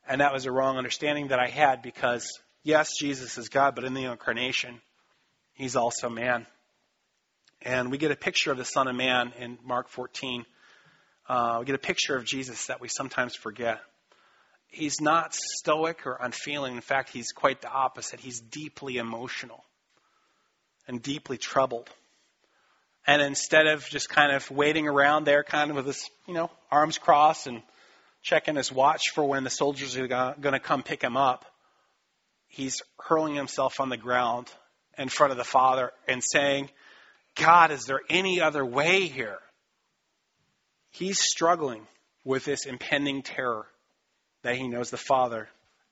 And 0.08 0.22
that 0.22 0.34
was 0.34 0.46
a 0.46 0.52
wrong 0.52 0.78
understanding 0.78 1.30
that 1.30 1.40
I 1.40 1.48
had 1.48 1.82
because, 1.82 2.28
yes, 2.64 2.98
Jesus 3.00 3.38
is 3.38 3.50
God, 3.50 3.76
but 3.76 3.86
in 3.86 3.94
the 3.94 4.06
incarnation, 4.06 4.82
he's 5.54 5.76
also 5.76 6.10
man. 6.10 6.46
And 7.66 7.92
we 7.92 7.98
get 7.98 8.12
a 8.12 8.16
picture 8.18 8.52
of 8.52 8.58
the 8.58 8.66
Son 8.66 8.90
of 8.90 8.96
Man 8.96 9.32
in 9.40 9.58
Mark 9.64 9.88
14. 9.88 10.46
Uh, 11.30 11.58
we 11.62 11.66
get 11.66 11.76
a 11.76 11.80
picture 11.80 12.18
of 12.18 12.26
Jesus 12.26 12.66
that 12.66 12.82
we 12.82 12.90
sometimes 12.90 13.36
forget. 13.36 13.80
He's 14.68 15.00
not 15.00 15.34
stoic 15.34 16.06
or 16.06 16.18
unfeeling. 16.20 16.76
In 16.76 16.82
fact, 16.82 17.10
he's 17.10 17.32
quite 17.32 17.62
the 17.62 17.70
opposite. 17.70 18.20
He's 18.20 18.42
deeply 18.42 18.98
emotional 18.98 19.64
and 20.90 21.02
deeply 21.02 21.38
troubled. 21.38 21.90
And 23.08 23.22
instead 23.22 23.68
of 23.68 23.86
just 23.86 24.10
kind 24.10 24.34
of 24.34 24.52
waiting 24.52 24.90
around 24.90 25.24
there, 25.24 25.44
kind 25.44 25.70
of 25.70 25.78
with 25.78 25.86
his, 25.86 26.10
you 26.28 26.34
know, 26.34 26.52
arms 26.70 26.98
crossed 26.98 27.48
and 27.48 27.62
checking 28.24 28.56
his 28.56 28.74
watch 28.74 29.12
for 29.12 29.24
when 29.24 29.46
the 29.46 29.50
soldiers 29.50 29.96
are 29.96 30.08
going 30.08 30.54
to 30.54 30.60
come 30.60 30.84
pick 30.84 31.02
him 31.02 31.16
up, 31.16 31.46
he's 32.48 32.82
hurling 33.00 33.36
himself 33.36 33.80
on 33.80 33.88
the 33.88 33.98
ground 33.98 34.52
in 34.98 35.08
front 35.08 35.32
of 35.32 35.38
the 35.38 35.46
Father 35.46 35.92
and 36.10 36.22
saying, 36.22 36.70
God, 37.36 37.72
is 37.72 37.86
there 37.86 38.02
any 38.10 38.42
other 38.42 38.66
way 38.66 39.08
here? 39.08 39.40
He's 40.92 41.20
struggling 41.20 41.88
with 42.24 42.46
this 42.46 42.66
impending 42.66 43.24
terror 43.24 43.66
that 44.44 44.56
he 44.56 44.68
knows 44.68 44.90
the 44.90 44.98
Father 44.98 45.50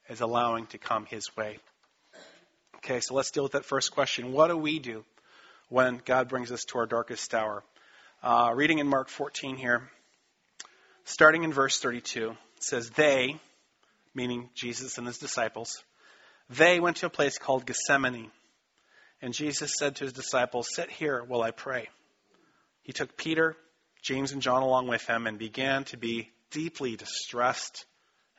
is 0.10 0.22
allowing 0.22 0.68
to 0.68 0.78
come 0.78 1.06
his 1.06 1.36
way. 1.36 1.58
Okay, 2.78 3.00
so 3.00 3.16
let's 3.16 3.32
deal 3.32 3.44
with 3.44 3.54
that 3.54 3.66
first 3.66 3.92
question. 3.92 4.32
What 4.32 4.48
do 4.48 4.58
we 4.58 4.80
do 4.80 5.04
when 5.70 6.02
God 6.04 6.30
brings 6.30 6.52
us 6.52 6.66
to 6.66 6.80
our 6.80 6.86
darkest 6.86 7.34
hour? 7.34 7.64
Uh, 8.24 8.52
reading 8.54 8.80
in 8.80 8.88
Mark 8.88 9.10
14 9.10 9.56
here, 9.56 9.90
starting 11.06 11.44
in 11.44 11.54
verse 11.54 11.80
32, 11.80 12.36
says, 12.60 12.90
They, 12.92 13.40
meaning 14.14 14.50
Jesus 14.54 14.98
and 14.98 15.08
his 15.08 15.18
disciples, 15.18 15.84
they 16.50 16.80
went 16.80 16.98
to 16.98 17.06
a 17.06 17.10
place 17.10 17.38
called 17.38 17.66
Gethsemane. 17.66 18.32
And 19.22 19.34
Jesus 19.34 19.76
said 19.78 19.98
to 19.98 20.06
his 20.06 20.14
disciples, 20.14 20.74
Sit 20.74 20.90
here 20.90 21.24
while 21.24 21.42
I 21.42 21.52
pray. 21.52 21.90
He 22.82 22.94
took 22.94 23.18
Peter, 23.18 23.56
James, 24.02 24.32
and 24.32 24.42
John 24.42 24.64
along 24.64 24.88
with 24.88 25.06
him 25.06 25.28
and 25.28 25.38
began 25.38 25.84
to 25.86 25.98
be 25.98 26.30
deeply 26.50 26.96
distressed 26.96 27.86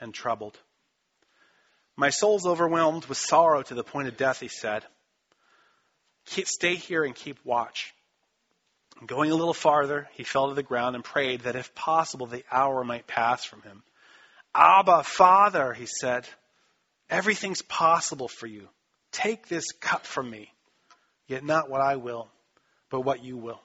and 0.00 0.12
troubled. 0.12 0.58
My 1.96 2.10
soul's 2.10 2.46
overwhelmed 2.46 3.04
with 3.06 3.18
sorrow 3.18 3.62
to 3.62 3.74
the 3.74 3.84
point 3.84 4.08
of 4.08 4.16
death, 4.16 4.40
he 4.40 4.48
said. 4.48 4.84
Stay 6.24 6.74
here 6.74 7.04
and 7.04 7.14
keep 7.14 7.38
watch. 7.44 7.92
Going 9.06 9.30
a 9.30 9.36
little 9.36 9.54
farther, 9.54 10.08
he 10.12 10.24
fell 10.24 10.48
to 10.48 10.54
the 10.54 10.62
ground 10.62 10.94
and 10.94 11.04
prayed 11.04 11.42
that 11.42 11.56
if 11.56 11.74
possible 11.74 12.26
the 12.26 12.44
hour 12.50 12.84
might 12.84 13.06
pass 13.06 13.44
from 13.44 13.62
him. 13.62 13.82
Abba, 14.54 15.02
Father, 15.02 15.72
he 15.72 15.86
said, 15.86 16.26
everything's 17.10 17.62
possible 17.62 18.28
for 18.28 18.46
you. 18.46 18.68
Take 19.10 19.48
this 19.48 19.72
cup 19.72 20.06
from 20.06 20.30
me, 20.30 20.52
yet 21.32 21.42
not 21.42 21.70
what 21.70 21.80
I 21.80 21.96
will, 21.96 22.28
but 22.90 23.00
what 23.00 23.24
you 23.24 23.38
will. 23.38 23.60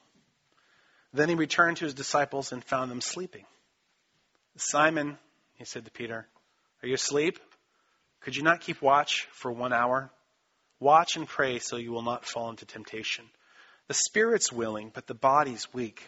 Then 1.14 1.28
he 1.28 1.36
returned 1.36 1.78
to 1.78 1.86
his 1.86 1.94
disciples 1.94 2.54
and 2.54 2.64
found 2.64 2.90
them 2.90 3.02
sleeping. 3.02 3.44
Simon, 4.56 5.18
he 5.56 5.66
said 5.66 5.84
to 5.84 5.92
Peter, 5.92 6.26
are 6.82 6.88
you 6.88 6.96
asleep? 6.96 7.40
Could 8.22 8.38
you 8.38 8.44
not 8.44 8.62
keep 8.62 8.82
watch 8.82 9.28
for 9.34 9.52
one 9.52 9.74
hour? 9.74 10.10
Watch 10.80 11.18
and 11.18 11.28
pray 11.28 11.60
so 11.60 11.76
you 11.76 11.92
will 11.92 12.04
not 12.04 12.26
fall 12.26 12.50
into 12.50 12.66
temptation. 12.66 13.26
The 13.88 13.94
spirit's 13.94 14.52
willing, 14.52 14.90
but 14.94 15.06
the 15.06 15.14
body's 15.14 15.68
weak. 15.74 16.08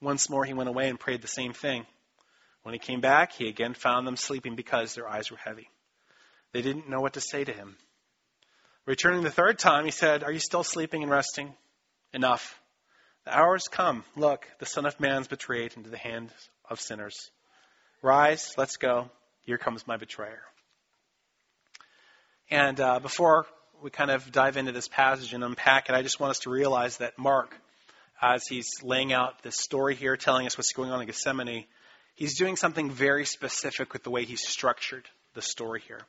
Once 0.00 0.30
more 0.30 0.44
he 0.44 0.54
went 0.54 0.68
away 0.68 0.88
and 0.88 1.00
prayed 1.00 1.22
the 1.22 1.28
same 1.28 1.52
thing. 1.52 1.86
When 2.62 2.72
he 2.72 2.78
came 2.78 3.00
back, 3.00 3.32
he 3.32 3.48
again 3.48 3.74
found 3.74 4.06
them 4.06 4.16
sleeping 4.16 4.54
because 4.54 4.94
their 4.94 5.08
eyes 5.08 5.30
were 5.30 5.38
heavy. 5.38 5.68
They 6.52 6.62
didn't 6.62 6.88
know 6.88 7.00
what 7.00 7.14
to 7.14 7.20
say 7.20 7.42
to 7.42 7.52
him. 7.52 7.76
Returning 8.88 9.22
the 9.22 9.30
third 9.30 9.58
time, 9.58 9.84
he 9.84 9.90
said, 9.90 10.24
Are 10.24 10.32
you 10.32 10.38
still 10.38 10.64
sleeping 10.64 11.02
and 11.02 11.12
resting? 11.12 11.52
Enough. 12.14 12.58
The 13.26 13.36
hour's 13.36 13.68
come. 13.68 14.02
Look, 14.16 14.46
the 14.60 14.64
Son 14.64 14.86
of 14.86 14.98
Man's 14.98 15.28
betrayed 15.28 15.74
into 15.76 15.90
the 15.90 15.98
hands 15.98 16.32
of 16.70 16.80
sinners. 16.80 17.30
Rise, 18.00 18.54
let's 18.56 18.78
go. 18.78 19.10
Here 19.42 19.58
comes 19.58 19.86
my 19.86 19.98
betrayer. 19.98 20.40
And 22.50 22.80
uh, 22.80 22.98
before 23.00 23.44
we 23.82 23.90
kind 23.90 24.10
of 24.10 24.32
dive 24.32 24.56
into 24.56 24.72
this 24.72 24.88
passage 24.88 25.34
and 25.34 25.44
unpack 25.44 25.90
it, 25.90 25.94
I 25.94 26.00
just 26.00 26.18
want 26.18 26.30
us 26.30 26.38
to 26.40 26.50
realize 26.50 26.96
that 26.96 27.18
Mark, 27.18 27.54
as 28.22 28.46
he's 28.46 28.70
laying 28.82 29.12
out 29.12 29.42
this 29.42 29.60
story 29.60 29.96
here, 29.96 30.16
telling 30.16 30.46
us 30.46 30.56
what's 30.56 30.72
going 30.72 30.90
on 30.90 31.02
in 31.02 31.06
Gethsemane, 31.06 31.66
he's 32.14 32.38
doing 32.38 32.56
something 32.56 32.90
very 32.90 33.26
specific 33.26 33.92
with 33.92 34.02
the 34.02 34.10
way 34.10 34.24
he's 34.24 34.48
structured 34.48 35.04
the 35.34 35.42
story 35.42 35.82
here. 35.86 36.00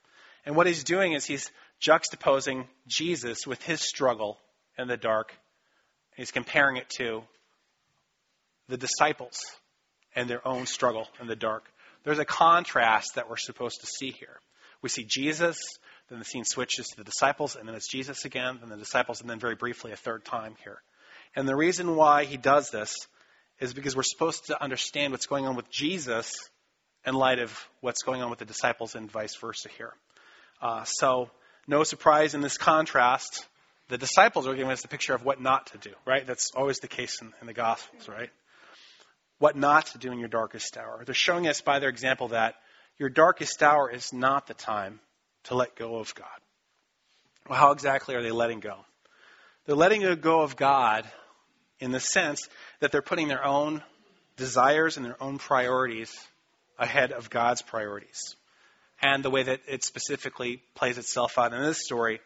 And 0.46 0.56
what 0.56 0.68
he's 0.68 0.84
doing 0.84 1.14
is 1.14 1.26
he's 1.26 1.52
juxtaposing 1.82 2.66
Jesus 2.88 3.46
with 3.46 3.62
his 3.64 3.82
struggle 3.82 4.38
in 4.78 4.88
the 4.88 4.98
dark. 4.98 5.34
He's 6.16 6.32
comparing 6.32 6.78
it 6.78 6.90
to 6.98 7.24
the 8.68 8.78
disciples 8.78 9.42
and 10.16 10.30
their 10.30 10.46
own 10.48 10.66
struggle 10.66 11.08
in 11.22 11.28
the 11.28 11.36
dark. 11.36 11.66
There's 12.04 12.20
a 12.20 12.26
contrast 12.26 13.16
that 13.16 13.30
we're 13.30 13.38
supposed 13.38 13.82
to 13.82 13.88
see 13.88 14.12
here. 14.12 14.40
We 14.82 14.90
see 14.90 15.04
Jesus, 15.04 15.58
then 16.10 16.20
the 16.20 16.26
scene 16.26 16.46
switches 16.46 16.88
to 16.88 16.98
the 16.98 17.04
disciples, 17.04 17.56
and 17.56 17.68
then 17.68 17.76
it's 17.76 17.90
Jesus 17.90 18.26
again, 18.26 18.60
then 18.62 18.70
the 18.70 18.78
disciples, 18.78 19.22
and 19.22 19.30
then 19.30 19.40
very 19.40 19.56
briefly 19.56 19.92
a 19.92 19.98
third 19.98 20.24
time 20.24 20.56
here. 20.64 20.82
And 21.36 21.48
the 21.48 21.56
reason 21.56 21.96
why 21.96 22.26
he 22.26 22.38
does 22.38 22.72
this 22.72 22.96
is 23.60 23.74
because 23.74 23.96
we're 23.96 24.04
supposed 24.04 24.48
to 24.48 24.62
understand 24.62 25.12
what's 25.12 25.28
going 25.28 25.46
on 25.46 25.56
with 25.56 25.70
Jesus 25.70 26.50
in 27.06 27.14
light 27.14 27.40
of 27.40 27.68
what's 27.82 28.04
going 28.04 28.22
on 28.22 28.30
with 28.30 28.40
the 28.40 28.46
disciples 28.46 28.96
and 28.96 29.12
vice 29.12 29.36
versa 29.36 29.70
here. 29.78 29.94
Uh, 30.62 30.84
so, 30.84 31.30
no 31.68 31.84
surprise 31.84 32.34
in 32.34 32.42
this 32.42 32.58
contrast, 32.58 33.48
the 33.90 33.98
disciples 33.98 34.48
are 34.48 34.56
giving 34.56 34.72
us 34.72 34.84
a 34.84 34.88
picture 34.88 35.14
of 35.14 35.24
what 35.24 35.42
not 35.42 35.68
to 35.68 35.78
do, 35.78 35.92
right? 36.06 36.26
That's 36.26 36.52
always 36.56 36.80
the 36.80 36.88
case 36.88 37.22
in, 37.22 37.34
in 37.42 37.48
the 37.48 37.54
Gospels, 37.54 38.08
right? 38.08 38.30
What 39.40 39.56
not 39.56 39.88
to 39.88 39.98
do 39.98 40.12
in 40.12 40.20
your 40.20 40.28
darkest 40.28 40.78
hour. 40.78 41.04
They're 41.06 41.16
showing 41.16 41.48
us 41.48 41.62
by 41.62 41.80
their 41.80 41.90
example 41.90 42.30
that 42.30 42.56
your 42.98 43.10
darkest 43.10 43.64
hour 43.64 43.90
is 43.90 44.12
not 44.12 44.48
the 44.48 44.54
time 44.54 45.00
to 45.46 45.56
let 45.56 45.76
go 45.76 45.98
of 45.98 46.14
God. 46.14 46.28
Well, 47.48 47.58
how 47.58 47.72
exactly 47.72 48.16
are 48.16 48.22
they 48.22 48.32
letting 48.32 48.60
go? 48.60 48.76
They're 49.66 49.76
letting 49.76 50.02
go 50.22 50.42
of 50.42 50.56
God 50.56 51.10
in 51.80 51.92
the 51.92 52.00
sense 52.00 52.50
that 52.80 52.92
they're 52.92 53.02
putting 53.02 53.28
their 53.28 53.46
own 53.46 53.82
desires 54.36 54.98
and 54.98 55.06
their 55.06 55.22
own 55.22 55.38
priorities 55.38 56.14
ahead 56.78 57.12
of 57.12 57.30
God's 57.30 57.62
priorities. 57.62 58.36
And 59.02 59.24
the 59.24 59.30
way 59.30 59.44
that 59.44 59.62
it 59.68 59.84
specifically 59.84 60.62
plays 60.76 60.98
itself 60.98 61.38
out 61.38 61.54
in 61.54 61.62
this 61.62 61.84
story 61.84 62.20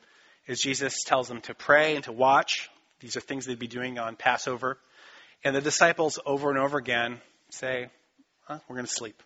is 0.48 0.60
Jesus 0.60 1.04
tells 1.06 1.28
them 1.28 1.42
to 1.42 1.54
pray 1.54 1.96
and 1.96 2.04
to 2.06 2.12
watch. 2.12 2.70
These 3.00 3.16
are 3.16 3.22
things 3.22 3.46
they'd 3.46 3.60
be 3.60 3.68
doing 3.68 4.00
on 4.00 4.16
Passover. 4.16 4.78
And 5.44 5.56
the 5.56 5.62
disciples 5.62 6.20
over 6.26 6.50
and 6.50 6.58
over 6.58 6.78
again 6.78 7.22
say, 7.50 7.90
huh, 8.46 8.60
We're 8.68 8.76
going 8.76 8.88
to 8.88 8.92
sleep. 8.92 9.22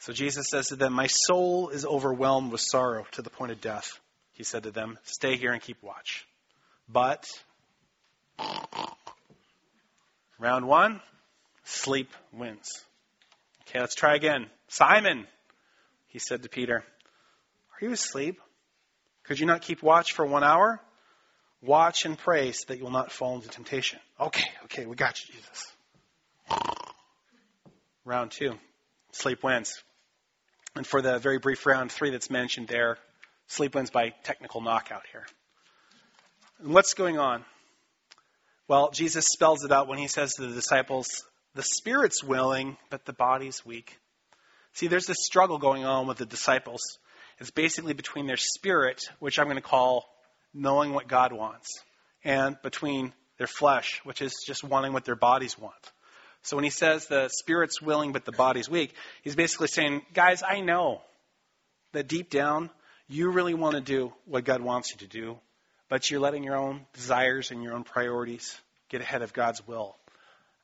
So 0.00 0.12
Jesus 0.12 0.48
says 0.50 0.68
to 0.68 0.76
them, 0.76 0.92
My 0.92 1.06
soul 1.06 1.68
is 1.68 1.86
overwhelmed 1.86 2.50
with 2.52 2.60
sorrow 2.60 3.06
to 3.12 3.22
the 3.22 3.30
point 3.30 3.52
of 3.52 3.60
death. 3.60 3.98
He 4.32 4.42
said 4.42 4.64
to 4.64 4.70
them, 4.70 4.98
Stay 5.04 5.36
here 5.36 5.52
and 5.52 5.62
keep 5.62 5.82
watch. 5.82 6.26
But, 6.88 7.26
round 10.38 10.66
one, 10.66 11.00
sleep 11.64 12.10
wins. 12.32 12.84
Okay, 13.68 13.80
let's 13.80 13.94
try 13.94 14.16
again. 14.16 14.46
Simon, 14.68 15.26
he 16.12 16.18
said 16.18 16.42
to 16.42 16.48
Peter, 16.48 16.76
Are 16.76 17.84
you 17.84 17.92
asleep? 17.92 18.38
Could 19.24 19.40
you 19.40 19.46
not 19.46 19.62
keep 19.62 19.82
watch 19.82 20.12
for 20.12 20.26
one 20.26 20.44
hour? 20.44 20.80
Watch 21.62 22.04
and 22.04 22.18
pray 22.18 22.52
so 22.52 22.64
that 22.68 22.78
you 22.78 22.84
will 22.84 22.90
not 22.90 23.12
fall 23.12 23.36
into 23.36 23.48
temptation. 23.48 23.98
Okay, 24.20 24.48
okay, 24.64 24.84
we 24.84 24.94
got 24.94 25.18
you, 25.20 25.34
Jesus. 25.34 25.72
Round 28.04 28.30
two, 28.30 28.58
sleep 29.12 29.42
wins. 29.42 29.82
And 30.74 30.86
for 30.86 31.00
the 31.00 31.18
very 31.18 31.38
brief 31.38 31.64
round 31.64 31.90
three 31.90 32.10
that's 32.10 32.30
mentioned 32.30 32.68
there, 32.68 32.98
sleep 33.46 33.74
wins 33.74 33.90
by 33.90 34.10
technical 34.22 34.60
knockout 34.60 35.02
here. 35.12 35.24
And 36.60 36.74
what's 36.74 36.94
going 36.94 37.18
on? 37.18 37.44
Well, 38.68 38.90
Jesus 38.90 39.26
spells 39.26 39.64
it 39.64 39.72
out 39.72 39.88
when 39.88 39.98
he 39.98 40.08
says 40.08 40.34
to 40.34 40.46
the 40.46 40.54
disciples, 40.54 41.24
The 41.54 41.62
spirit's 41.62 42.22
willing, 42.22 42.76
but 42.90 43.04
the 43.04 43.12
body's 43.12 43.64
weak. 43.64 43.98
See, 44.74 44.86
there's 44.86 45.06
this 45.06 45.24
struggle 45.24 45.58
going 45.58 45.84
on 45.84 46.06
with 46.06 46.18
the 46.18 46.26
disciples. 46.26 46.80
It's 47.38 47.50
basically 47.50 47.92
between 47.92 48.26
their 48.26 48.36
spirit, 48.36 49.02
which 49.18 49.38
I'm 49.38 49.46
going 49.46 49.56
to 49.56 49.62
call 49.62 50.06
knowing 50.54 50.92
what 50.92 51.08
God 51.08 51.32
wants, 51.32 51.80
and 52.24 52.56
between 52.62 53.12
their 53.38 53.46
flesh, 53.46 54.00
which 54.04 54.22
is 54.22 54.34
just 54.46 54.62
wanting 54.62 54.92
what 54.92 55.04
their 55.04 55.16
bodies 55.16 55.58
want. 55.58 55.92
So 56.42 56.56
when 56.56 56.64
he 56.64 56.70
says 56.70 57.06
the 57.06 57.28
spirit's 57.28 57.80
willing 57.80 58.12
but 58.12 58.24
the 58.24 58.32
body's 58.32 58.68
weak, 58.68 58.94
he's 59.22 59.36
basically 59.36 59.68
saying, 59.68 60.02
guys, 60.12 60.42
I 60.46 60.60
know 60.60 61.00
that 61.92 62.08
deep 62.08 62.30
down 62.30 62.70
you 63.08 63.30
really 63.30 63.54
want 63.54 63.74
to 63.74 63.80
do 63.80 64.12
what 64.24 64.44
God 64.44 64.62
wants 64.62 64.92
you 64.92 64.98
to 64.98 65.06
do, 65.06 65.38
but 65.88 66.10
you're 66.10 66.20
letting 66.20 66.44
your 66.44 66.56
own 66.56 66.86
desires 66.94 67.50
and 67.50 67.62
your 67.62 67.74
own 67.74 67.84
priorities 67.84 68.58
get 68.88 69.00
ahead 69.00 69.22
of 69.22 69.32
God's 69.32 69.66
will. 69.66 69.96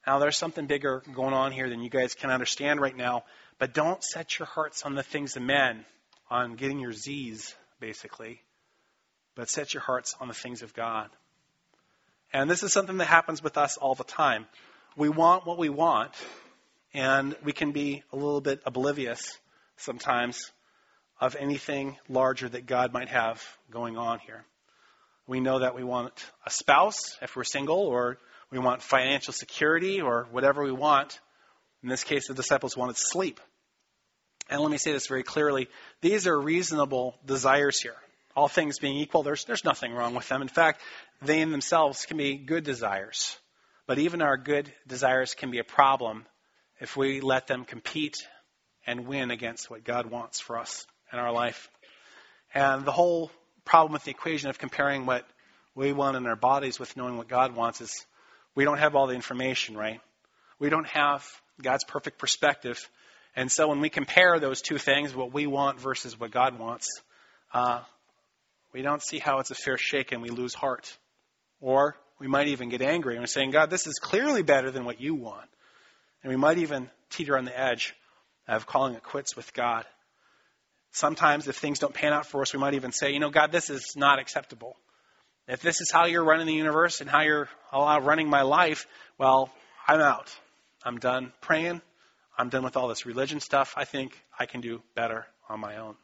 Now, 0.07 0.19
there's 0.19 0.39
something 0.39 0.67
bigger 0.67 1.03
going 1.15 1.35
on 1.35 1.53
here 1.53 1.69
than 1.69 1.83
you 1.83 1.91
guys 1.91 2.15
can 2.15 2.31
understand 2.31 2.81
right 2.81 2.97
now, 2.97 3.25
but 3.59 3.75
don't 3.75 4.03
set 4.03 4.39
your 4.39 4.47
hearts 4.47 4.83
on 4.83 4.95
the 4.95 5.03
things 5.03 5.37
of 5.37 5.43
men, 5.43 5.85
on 6.31 6.57
getting 6.57 6.79
your 6.79 6.93
Z's, 6.93 7.55
basically, 7.81 8.41
but 9.35 9.49
set 9.49 9.75
your 9.75 9.83
hearts 9.83 10.15
on 10.21 10.29
the 10.29 10.35
things 10.35 10.63
of 10.63 10.75
God. 10.75 11.09
And 12.33 12.51
this 12.51 12.63
is 12.63 12.73
something 12.73 12.99
that 12.99 13.07
happens 13.07 13.43
with 13.43 13.57
us 13.57 13.77
all 13.77 13.95
the 13.95 14.05
time. 14.05 14.47
We 14.97 15.09
want 15.09 15.47
what 15.47 15.59
we 15.59 15.69
want, 15.69 16.13
and 16.93 17.37
we 17.43 17.53
can 17.53 17.73
be 17.73 18.03
a 18.13 18.17
little 18.17 18.41
bit 18.41 18.61
oblivious 18.67 19.39
sometimes 19.77 20.51
of 21.21 21.37
anything 21.37 21.97
larger 22.09 22.49
that 22.49 22.67
God 22.67 22.93
might 22.93 23.09
have 23.09 23.43
going 23.71 23.97
on 23.97 24.19
here. 24.21 24.45
We 25.27 25.41
know 25.41 25.61
that 25.61 25.75
we 25.75 25.85
want 25.85 26.13
a 26.47 26.51
spouse 26.51 27.17
if 27.23 27.37
we're 27.37 27.45
single, 27.45 27.81
or 27.81 28.19
we 28.51 28.59
want 28.59 28.83
financial 28.83 29.33
security, 29.33 30.01
or 30.01 30.27
whatever 30.31 30.63
we 30.63 30.73
want. 30.73 31.21
In 31.83 31.89
this 31.89 32.05
case, 32.05 32.29
the 32.29 32.35
disciples 32.35 32.77
wanted 32.77 32.97
sleep. 32.97 33.41
And 34.51 34.61
let 34.61 34.71
me 34.71 34.79
say 34.79 34.93
this 34.93 35.07
very 35.07 35.23
clearly 35.23 35.69
these 36.01 36.27
are 36.27 36.41
reasonable 36.41 37.17
desires 37.25 37.81
here. 37.81 37.97
All 38.35 38.49
things 38.49 38.79
being 38.79 38.97
equal, 38.97 39.23
there's, 39.23 39.45
there's 39.45 39.65
nothing 39.65 39.93
wrong 39.93 40.15
with 40.15 40.29
them. 40.29 40.43
In 40.43 40.49
fact, 40.49 40.81
they 41.23 41.41
in 41.41 41.51
themselves 41.51 42.07
can 42.07 42.17
be 42.17 42.37
good 42.37 42.65
desires. 42.65 43.37
But 43.87 43.99
even 43.99 44.23
our 44.23 44.37
good 44.37 44.73
desires 44.87 45.35
can 45.35 45.51
be 45.51 45.59
a 45.59 45.65
problem 45.65 46.27
if 46.79 46.97
we 46.97 47.21
let 47.21 47.47
them 47.47 47.65
compete 47.65 48.27
and 48.87 49.07
win 49.07 49.31
against 49.31 49.71
what 49.71 49.83
God 49.83 50.07
wants 50.07 50.41
for 50.41 50.59
us 50.59 50.87
in 51.13 51.19
our 51.19 51.33
life. 51.33 51.69
And 52.55 52.85
the 52.85 52.93
whole 52.93 53.31
problem 53.65 53.93
with 53.93 54.05
the 54.05 54.11
equation 54.11 54.51
of 54.51 54.59
comparing 54.59 55.05
what 55.05 55.27
we 55.75 55.93
want 55.93 56.17
in 56.17 56.27
our 56.27 56.37
bodies 56.37 56.79
with 56.79 56.97
knowing 56.97 57.17
what 57.17 57.29
God 57.29 57.55
wants 57.55 57.81
is 57.81 58.07
we 58.55 58.65
don't 58.65 58.79
have 58.79 58.95
all 58.95 59.07
the 59.07 59.15
information, 59.15 59.77
right? 59.77 60.01
We 60.59 60.71
don't 60.71 60.87
have 60.89 61.25
God's 61.63 61.85
perfect 61.85 62.19
perspective. 62.19 62.89
And 63.37 63.51
so 63.51 63.69
when 63.69 63.81
we 63.81 63.89
compare 63.89 64.39
those 64.39 64.63
two 64.63 64.79
things, 64.79 65.15
what 65.15 65.33
we 65.33 65.47
want 65.47 65.81
versus 65.81 66.19
what 66.19 66.31
God 66.31 66.59
wants, 66.59 66.89
uh, 67.53 67.81
we 68.73 68.83
don't 68.83 69.03
see 69.03 69.19
how 69.19 69.39
it's 69.39 69.51
a 69.51 69.55
fair 69.55 69.79
shake 69.79 70.13
and 70.13 70.23
we 70.23 70.31
lose 70.31 70.55
heart. 70.55 70.97
Or 71.61 71.97
we 72.19 72.29
might 72.29 72.49
even 72.49 72.69
get 72.69 72.83
angry 72.83 73.15
and 73.15 73.23
we're 73.23 73.27
saying, 73.27 73.51
God, 73.51 73.71
this 73.71 73.87
is 73.87 73.99
clearly 73.99 74.43
better 74.43 74.71
than 74.71 74.85
what 74.85 75.01
you 75.01 75.15
want. 75.15 75.49
And 76.23 76.31
we 76.31 76.37
might 76.37 76.59
even 76.59 76.91
teeter 77.11 77.39
on 77.39 77.45
the 77.45 77.59
edge 77.59 77.95
of 78.47 78.67
calling 78.67 78.95
it 78.95 79.03
quits 79.03 79.37
with 79.37 79.53
God. 79.53 79.85
Sometimes, 80.91 81.49
if 81.49 81.57
things 81.57 81.79
don't 81.79 81.95
pan 81.95 82.13
out 82.13 82.27
for 82.27 82.41
us, 82.41 82.53
we 82.53 82.59
might 82.59 82.75
even 82.75 82.93
say, 82.93 83.13
you 83.13 83.21
know, 83.21 83.31
God, 83.31 83.53
this 83.53 83.71
is 83.71 83.95
not 83.95 84.19
acceptable. 84.19 84.77
If 85.47 85.61
this 85.61 85.81
is 85.81 85.91
how 85.91 86.07
you're 86.07 86.25
running 86.25 86.47
the 86.47 86.55
universe 86.55 87.01
and 87.01 87.09
how 87.09 87.23
you're 87.23 87.49
running 87.73 88.29
my 88.29 88.43
life, 88.43 88.87
well, 89.19 89.51
I'm 89.87 90.01
out. 90.01 90.35
I'm 90.85 90.99
done 90.99 91.33
praying. 91.41 91.83
I'm 92.37 92.49
done 92.49 92.63
with 92.63 92.77
all 92.77 92.89
this 92.89 93.07
religion 93.07 93.41
stuff. 93.41 93.75
I 93.77 93.85
think 93.85 94.13
I 94.39 94.47
can 94.47 94.61
do 94.61 94.83
better 94.95 95.27
on 95.49 95.61
my 95.61 95.79
own. 95.79 95.97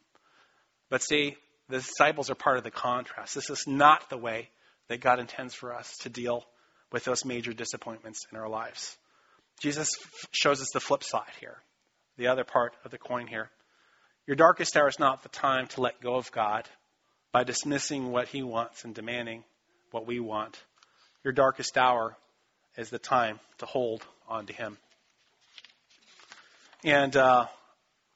But 0.91 1.03
see, 1.03 1.37
the 1.69 1.79
disciples 1.79 2.31
are 2.31 2.35
part 2.35 2.59
of 2.59 2.65
the 2.65 2.71
contrast. 2.71 3.35
This 3.35 3.51
is 3.51 3.67
not 3.67 4.11
the 4.11 4.19
way 4.19 4.51
that 4.89 5.01
God 5.01 5.21
intends 5.21 5.55
for 5.55 5.73
us 5.73 5.97
to 5.99 6.09
deal 6.09 6.45
with 6.93 7.05
those 7.05 7.25
major 7.25 7.53
disappointments 7.53 8.27
in 8.31 8.39
our 8.39 8.49
lives. 8.49 8.97
Jesus 9.61 9.97
shows 10.33 10.61
us 10.61 10.71
the 10.73 10.81
flip 10.81 11.05
side 11.05 11.33
here, 11.41 11.57
the 12.19 12.27
other 12.27 12.45
part 12.45 12.75
of 12.85 12.91
the 12.91 12.99
coin 12.99 13.27
here. 13.27 13.51
Your 14.27 14.37
darkest 14.37 14.77
hour 14.77 14.89
is 14.89 14.99
not 14.99 15.23
the 15.23 15.29
time 15.29 15.69
to 15.69 15.81
let 15.81 16.01
go 16.01 16.17
of 16.17 16.33
God 16.33 16.69
by 17.33 17.45
dismissing 17.45 18.11
what 18.11 18.29
He 18.29 18.43
wants 18.43 18.85
and 18.85 18.95
demanding 18.95 19.45
what 19.91 20.07
we 20.07 20.21
want. 20.21 20.59
Your 21.23 21.33
darkest 21.33 21.79
hour 21.79 22.17
is 22.77 22.91
the 22.91 22.99
time 22.99 23.41
to 23.59 23.67
hold 23.67 24.03
on 24.29 24.47
to 24.47 24.53
Him. 24.53 24.79
And 26.85 27.17
uh, 27.17 27.47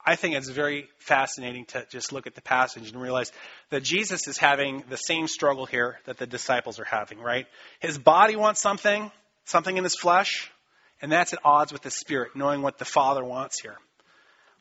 I 0.04 0.16
think 0.16 0.34
it's 0.34 0.48
very 0.48 0.88
fascinating 0.98 1.64
to 1.66 1.86
just 1.90 2.12
look 2.12 2.26
at 2.26 2.34
the 2.34 2.42
passage 2.42 2.90
and 2.90 3.00
realize 3.00 3.32
that 3.70 3.82
Jesus 3.82 4.28
is 4.28 4.38
having 4.38 4.84
the 4.88 4.96
same 4.96 5.26
struggle 5.26 5.66
here 5.66 5.98
that 6.06 6.18
the 6.18 6.26
disciples 6.26 6.78
are 6.78 6.84
having, 6.84 7.18
right? 7.20 7.46
His 7.80 7.98
body 7.98 8.36
wants 8.36 8.60
something, 8.60 9.10
something 9.44 9.76
in 9.76 9.84
his 9.84 9.96
flesh, 9.96 10.50
and 11.00 11.12
that's 11.12 11.32
at 11.32 11.40
odds 11.44 11.72
with 11.72 11.82
the 11.82 11.90
spirit, 11.90 12.34
knowing 12.34 12.62
what 12.62 12.78
the 12.78 12.84
Father 12.84 13.24
wants 13.24 13.60
here. 13.60 13.76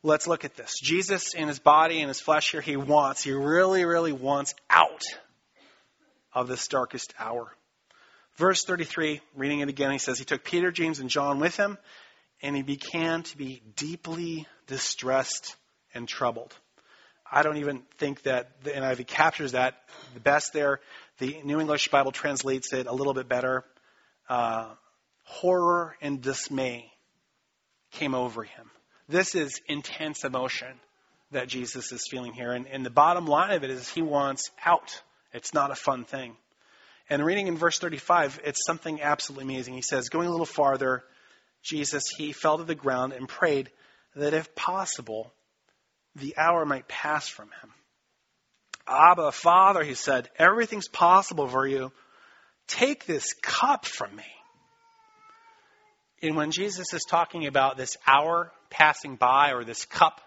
Let's 0.03 0.27
look 0.27 0.45
at 0.45 0.55
this. 0.55 0.79
Jesus 0.81 1.33
in 1.33 1.47
his 1.47 1.59
body 1.59 1.99
and 1.99 2.07
his 2.07 2.21
flesh 2.21 2.51
here, 2.51 2.61
he 2.61 2.77
wants, 2.77 3.23
he 3.23 3.31
really, 3.31 3.83
really 3.83 4.11
wants 4.11 4.53
out 4.69 5.03
of 6.33 6.47
this 6.47 6.67
darkest 6.67 7.13
hour. 7.19 7.51
Verse 8.37 8.63
33, 8.65 9.19
reading 9.35 9.61
it 9.61 9.69
again, 9.69 9.91
he 9.91 9.97
says, 9.97 10.19
He 10.19 10.25
took 10.25 10.43
Peter, 10.43 10.71
James, 10.71 10.99
and 10.99 11.09
John 11.09 11.39
with 11.39 11.57
him, 11.57 11.77
and 12.41 12.55
he 12.55 12.61
began 12.61 13.23
to 13.23 13.37
be 13.37 13.63
deeply 13.75 14.45
distressed 14.67 15.55
and 15.95 16.07
troubled. 16.07 16.55
I 17.29 17.41
don't 17.41 17.57
even 17.57 17.81
think 17.97 18.21
that 18.23 18.63
the 18.63 18.69
NIV 18.69 19.07
captures 19.07 19.53
that 19.53 19.75
the 20.13 20.19
best 20.19 20.53
there. 20.53 20.79
The 21.17 21.41
New 21.43 21.59
English 21.59 21.89
Bible 21.89 22.11
translates 22.11 22.73
it 22.73 22.85
a 22.85 22.93
little 22.93 23.15
bit 23.15 23.27
better. 23.27 23.65
Uh, 24.29 24.67
horror 25.23 25.95
and 25.99 26.21
dismay 26.21 26.91
came 27.91 28.13
over 28.13 28.43
him. 28.43 28.69
This 29.09 29.33
is 29.33 29.61
intense 29.67 30.23
emotion 30.23 30.79
that 31.31 31.47
Jesus 31.47 31.91
is 31.91 32.05
feeling 32.09 32.33
here. 32.33 32.51
And, 32.51 32.67
and 32.67 32.85
the 32.85 32.91
bottom 32.91 33.25
line 33.25 33.51
of 33.51 33.63
it 33.63 33.71
is 33.71 33.89
he 33.89 34.03
wants 34.03 34.51
out. 34.63 35.01
It's 35.33 35.53
not 35.53 35.71
a 35.71 35.75
fun 35.75 36.05
thing. 36.05 36.37
And 37.09 37.25
reading 37.25 37.47
in 37.47 37.57
verse 37.57 37.79
35, 37.79 38.41
it's 38.43 38.65
something 38.65 39.01
absolutely 39.01 39.45
amazing. 39.45 39.75
He 39.75 39.81
says, 39.81 40.09
going 40.09 40.27
a 40.27 40.31
little 40.31 40.45
farther, 40.45 41.03
Jesus, 41.63 42.09
he 42.09 42.33
fell 42.33 42.57
to 42.57 42.63
the 42.63 42.75
ground 42.75 43.13
and 43.13 43.27
prayed 43.27 43.69
that 44.15 44.33
if 44.33 44.53
possible, 44.55 45.31
the 46.15 46.35
hour 46.37 46.65
might 46.65 46.87
pass 46.87 47.27
from 47.27 47.47
him. 47.61 47.71
Abba, 48.87 49.31
Father, 49.31 49.83
he 49.83 49.93
said, 49.93 50.29
everything's 50.37 50.87
possible 50.87 51.47
for 51.47 51.67
you. 51.67 51.91
Take 52.67 53.05
this 53.05 53.33
cup 53.41 53.85
from 53.85 54.15
me. 54.15 54.23
And 56.21 56.35
when 56.35 56.51
Jesus 56.51 56.93
is 56.93 57.03
talking 57.03 57.45
about 57.45 57.77
this 57.77 57.95
hour 58.05 58.51
passing 58.69 59.15
by 59.15 59.51
or 59.51 59.63
this 59.63 59.85
cup 59.85 60.19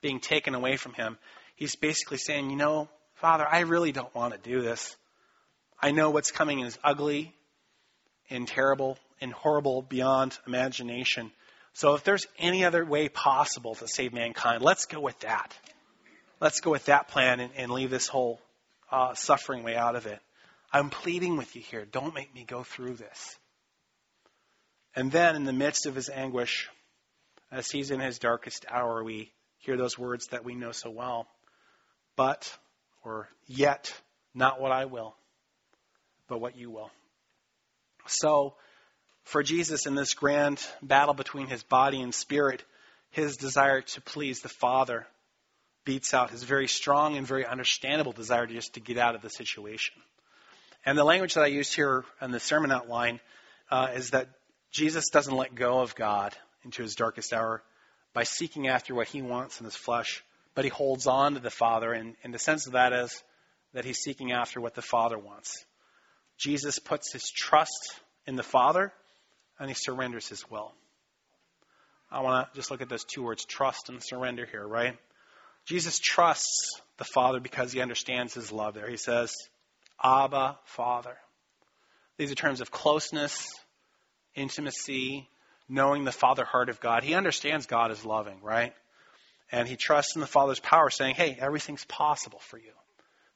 being 0.00 0.20
taken 0.20 0.54
away 0.54 0.76
from 0.76 0.94
him, 0.94 1.18
he's 1.56 1.76
basically 1.76 2.18
saying, 2.18 2.50
you 2.50 2.56
know, 2.56 2.88
Father, 3.16 3.46
I 3.48 3.60
really 3.60 3.92
don't 3.92 4.14
want 4.14 4.34
to 4.34 4.50
do 4.50 4.62
this. 4.62 4.96
I 5.82 5.90
know 5.90 6.10
what's 6.10 6.30
coming 6.30 6.60
is 6.60 6.78
ugly 6.84 7.34
and 8.30 8.46
terrible 8.46 8.98
and 9.20 9.32
horrible 9.32 9.82
beyond 9.82 10.38
imagination. 10.46 11.32
So 11.72 11.94
if 11.94 12.04
there's 12.04 12.26
any 12.38 12.64
other 12.64 12.84
way 12.84 13.08
possible 13.08 13.74
to 13.74 13.88
save 13.88 14.12
mankind, 14.12 14.62
let's 14.62 14.86
go 14.86 15.00
with 15.00 15.18
that. 15.20 15.56
Let's 16.40 16.60
go 16.60 16.70
with 16.70 16.84
that 16.84 17.08
plan 17.08 17.40
and, 17.40 17.52
and 17.56 17.72
leave 17.72 17.90
this 17.90 18.06
whole 18.06 18.40
uh, 18.92 19.14
suffering 19.14 19.64
way 19.64 19.74
out 19.74 19.96
of 19.96 20.06
it. 20.06 20.20
I'm 20.72 20.88
pleading 20.88 21.36
with 21.36 21.56
you 21.56 21.62
here. 21.62 21.84
Don't 21.84 22.14
make 22.14 22.32
me 22.32 22.44
go 22.44 22.62
through 22.62 22.94
this. 22.94 23.36
And 24.94 25.10
then, 25.10 25.36
in 25.36 25.44
the 25.44 25.52
midst 25.52 25.86
of 25.86 25.94
his 25.94 26.08
anguish, 26.08 26.68
as 27.50 27.70
he's 27.70 27.90
in 27.90 28.00
his 28.00 28.18
darkest 28.18 28.66
hour, 28.70 29.02
we 29.02 29.32
hear 29.58 29.76
those 29.76 29.98
words 29.98 30.28
that 30.28 30.44
we 30.44 30.54
know 30.54 30.72
so 30.72 30.90
well. 30.90 31.26
But, 32.16 32.56
or 33.04 33.28
yet, 33.46 33.92
not 34.34 34.60
what 34.60 34.72
I 34.72 34.84
will, 34.86 35.14
but 36.32 36.40
what 36.40 36.56
you 36.56 36.70
will. 36.70 36.90
So, 38.06 38.54
for 39.24 39.42
Jesus 39.42 39.84
in 39.84 39.94
this 39.94 40.14
grand 40.14 40.66
battle 40.80 41.12
between 41.12 41.46
his 41.46 41.62
body 41.62 42.00
and 42.00 42.14
spirit, 42.14 42.64
his 43.10 43.36
desire 43.36 43.82
to 43.82 44.00
please 44.00 44.40
the 44.40 44.48
Father 44.48 45.06
beats 45.84 46.14
out 46.14 46.30
his 46.30 46.42
very 46.42 46.68
strong 46.68 47.18
and 47.18 47.26
very 47.26 47.44
understandable 47.44 48.12
desire 48.12 48.46
to 48.46 48.54
just 48.54 48.72
to 48.74 48.80
get 48.80 48.96
out 48.96 49.14
of 49.14 49.20
the 49.20 49.28
situation. 49.28 49.92
And 50.86 50.96
the 50.96 51.04
language 51.04 51.34
that 51.34 51.44
I 51.44 51.48
used 51.48 51.74
here 51.74 52.02
in 52.22 52.30
the 52.30 52.40
sermon 52.40 52.72
outline 52.72 53.20
uh, 53.70 53.88
is 53.94 54.12
that 54.12 54.28
Jesus 54.70 55.10
doesn't 55.10 55.36
let 55.36 55.54
go 55.54 55.80
of 55.80 55.94
God 55.94 56.34
into 56.64 56.82
his 56.82 56.94
darkest 56.94 57.34
hour 57.34 57.62
by 58.14 58.22
seeking 58.22 58.68
after 58.68 58.94
what 58.94 59.08
he 59.08 59.20
wants 59.20 59.60
in 59.60 59.66
his 59.66 59.76
flesh, 59.76 60.24
but 60.54 60.64
he 60.64 60.70
holds 60.70 61.06
on 61.06 61.34
to 61.34 61.40
the 61.40 61.50
Father. 61.50 61.92
And, 61.92 62.16
and 62.24 62.32
the 62.32 62.38
sense 62.38 62.66
of 62.66 62.72
that 62.72 62.94
is 62.94 63.22
that 63.74 63.84
he's 63.84 63.98
seeking 63.98 64.32
after 64.32 64.62
what 64.62 64.74
the 64.74 64.80
Father 64.80 65.18
wants. 65.18 65.66
Jesus 66.38 66.78
puts 66.78 67.12
his 67.12 67.30
trust 67.30 68.00
in 68.26 68.36
the 68.36 68.42
Father 68.42 68.92
and 69.58 69.68
he 69.68 69.74
surrenders 69.74 70.28
his 70.28 70.48
will. 70.50 70.72
I 72.10 72.20
want 72.20 72.52
to 72.52 72.56
just 72.56 72.70
look 72.70 72.82
at 72.82 72.88
those 72.88 73.04
two 73.04 73.22
words, 73.22 73.44
trust 73.44 73.88
and 73.88 74.02
surrender 74.02 74.44
here, 74.44 74.66
right? 74.66 74.98
Jesus 75.64 75.98
trusts 75.98 76.80
the 76.98 77.04
Father 77.04 77.40
because 77.40 77.72
he 77.72 77.80
understands 77.80 78.34
his 78.34 78.52
love 78.52 78.74
there. 78.74 78.88
He 78.88 78.96
says, 78.96 79.34
Abba, 80.02 80.58
Father. 80.64 81.16
These 82.18 82.32
are 82.32 82.36
terms 82.36 82.60
of 82.60 82.70
closeness 82.70 83.48
intimacy, 84.34 85.28
knowing 85.68 86.04
the 86.04 86.12
Father 86.12 86.44
heart 86.44 86.68
of 86.68 86.80
God. 86.80 87.02
He 87.02 87.14
understands 87.14 87.66
God 87.66 87.90
is 87.90 88.04
loving, 88.04 88.40
right? 88.42 88.74
And 89.50 89.68
he 89.68 89.76
trusts 89.76 90.14
in 90.14 90.20
the 90.20 90.26
Father's 90.26 90.60
power, 90.60 90.90
saying, 90.90 91.14
hey, 91.14 91.36
everything's 91.40 91.84
possible 91.84 92.40
for 92.40 92.58
you. 92.58 92.72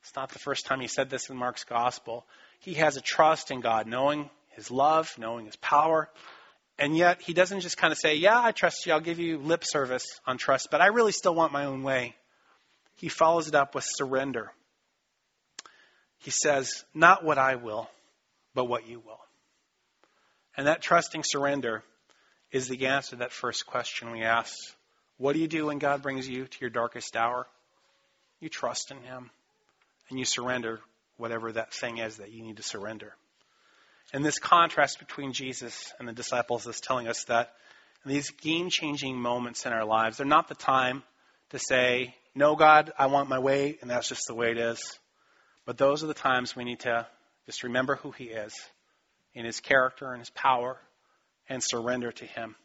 It's 0.02 0.14
not 0.16 0.30
the 0.30 0.38
first 0.38 0.66
time 0.66 0.80
he 0.80 0.88
said 0.88 1.10
this 1.10 1.30
in 1.30 1.36
Mark's 1.36 1.64
gospel. 1.64 2.26
He 2.66 2.74
has 2.74 2.96
a 2.96 3.00
trust 3.00 3.52
in 3.52 3.60
God, 3.60 3.86
knowing 3.86 4.28
his 4.48 4.72
love, 4.72 5.14
knowing 5.18 5.46
his 5.46 5.54
power. 5.54 6.10
And 6.80 6.96
yet, 6.96 7.22
he 7.22 7.32
doesn't 7.32 7.60
just 7.60 7.76
kind 7.76 7.92
of 7.92 7.98
say, 7.98 8.16
Yeah, 8.16 8.42
I 8.42 8.50
trust 8.50 8.84
you. 8.84 8.92
I'll 8.92 8.98
give 8.98 9.20
you 9.20 9.38
lip 9.38 9.62
service 9.64 10.20
on 10.26 10.36
trust, 10.36 10.66
but 10.72 10.80
I 10.80 10.86
really 10.86 11.12
still 11.12 11.32
want 11.32 11.52
my 11.52 11.66
own 11.66 11.84
way. 11.84 12.16
He 12.96 13.08
follows 13.08 13.46
it 13.46 13.54
up 13.54 13.76
with 13.76 13.84
surrender. 13.86 14.50
He 16.18 16.32
says, 16.32 16.84
Not 16.92 17.22
what 17.22 17.38
I 17.38 17.54
will, 17.54 17.88
but 18.52 18.64
what 18.64 18.88
you 18.88 18.98
will. 18.98 19.20
And 20.56 20.66
that 20.66 20.82
trusting 20.82 21.22
surrender 21.22 21.84
is 22.50 22.66
the 22.66 22.88
answer 22.88 23.10
to 23.10 23.16
that 23.16 23.30
first 23.30 23.64
question 23.66 24.10
we 24.10 24.24
asked. 24.24 24.74
What 25.18 25.34
do 25.34 25.38
you 25.38 25.46
do 25.46 25.66
when 25.66 25.78
God 25.78 26.02
brings 26.02 26.28
you 26.28 26.46
to 26.46 26.58
your 26.60 26.70
darkest 26.70 27.16
hour? 27.16 27.46
You 28.40 28.48
trust 28.48 28.90
in 28.90 29.02
Him 29.02 29.30
and 30.10 30.18
you 30.18 30.24
surrender 30.24 30.80
whatever 31.16 31.52
that 31.52 31.72
thing 31.72 31.98
is 31.98 32.16
that 32.16 32.32
you 32.32 32.42
need 32.42 32.56
to 32.56 32.62
surrender. 32.62 33.14
And 34.12 34.24
this 34.24 34.38
contrast 34.38 34.98
between 34.98 35.32
Jesus 35.32 35.92
and 35.98 36.08
the 36.08 36.12
disciples 36.12 36.66
is 36.66 36.80
telling 36.80 37.08
us 37.08 37.24
that 37.24 37.52
these 38.04 38.30
game 38.30 38.70
changing 38.70 39.16
moments 39.16 39.66
in 39.66 39.72
our 39.72 39.84
lives, 39.84 40.16
they're 40.16 40.26
not 40.26 40.48
the 40.48 40.54
time 40.54 41.02
to 41.50 41.58
say, 41.58 42.14
No, 42.34 42.54
God, 42.54 42.92
I 42.98 43.06
want 43.06 43.28
my 43.28 43.38
way, 43.38 43.78
and 43.80 43.90
that's 43.90 44.08
just 44.08 44.26
the 44.28 44.34
way 44.34 44.52
it 44.52 44.58
is. 44.58 44.98
But 45.64 45.78
those 45.78 46.04
are 46.04 46.06
the 46.06 46.14
times 46.14 46.54
we 46.54 46.64
need 46.64 46.80
to 46.80 47.06
just 47.46 47.64
remember 47.64 47.96
who 47.96 48.12
He 48.12 48.24
is 48.24 48.54
in 49.36 49.44
his 49.44 49.60
character 49.60 50.10
and 50.10 50.18
his 50.18 50.30
power 50.30 50.78
and 51.48 51.62
surrender 51.62 52.10
to 52.10 52.24
him 52.24 52.56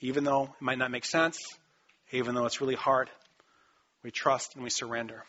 Even 0.00 0.24
though 0.24 0.44
it 0.44 0.50
might 0.60 0.76
not 0.76 0.90
make 0.90 1.06
sense, 1.06 1.38
even 2.10 2.34
though 2.34 2.44
it's 2.44 2.60
really 2.60 2.74
hard, 2.74 3.08
we 4.02 4.10
trust 4.10 4.54
and 4.54 4.62
we 4.62 4.68
surrender. 4.68 5.22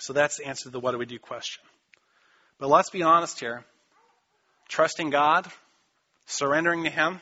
So 0.00 0.14
that's 0.14 0.38
the 0.38 0.46
answer 0.46 0.64
to 0.64 0.70
the 0.70 0.80
what 0.80 0.92
do 0.92 0.98
we 0.98 1.04
do 1.04 1.18
question. 1.18 1.62
But 2.58 2.68
let's 2.68 2.88
be 2.88 3.02
honest 3.02 3.38
here. 3.38 3.64
Trusting 4.68 5.10
God, 5.10 5.46
surrendering 6.26 6.84
to 6.84 6.90
Him, 6.90 7.20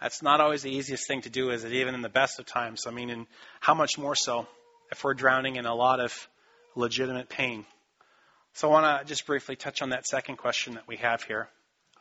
that's 0.00 0.22
not 0.22 0.40
always 0.40 0.62
the 0.62 0.70
easiest 0.70 1.06
thing 1.06 1.22
to 1.22 1.30
do, 1.30 1.50
is 1.50 1.64
it? 1.64 1.72
Even 1.72 1.94
in 1.94 2.02
the 2.02 2.08
best 2.10 2.38
of 2.38 2.46
times. 2.46 2.86
I 2.86 2.90
mean, 2.90 3.26
how 3.60 3.74
much 3.74 3.96
more 3.96 4.14
so 4.14 4.46
if 4.90 5.02
we're 5.02 5.14
drowning 5.14 5.56
in 5.56 5.64
a 5.64 5.74
lot 5.74 6.00
of 6.00 6.28
legitimate 6.74 7.28
pain. 7.28 7.64
So 8.54 8.68
I 8.68 8.72
want 8.72 9.00
to 9.00 9.06
just 9.06 9.26
briefly 9.26 9.56
touch 9.56 9.80
on 9.80 9.90
that 9.90 10.06
second 10.06 10.36
question 10.36 10.74
that 10.74 10.86
we 10.86 10.96
have 10.96 11.22
here 11.22 11.48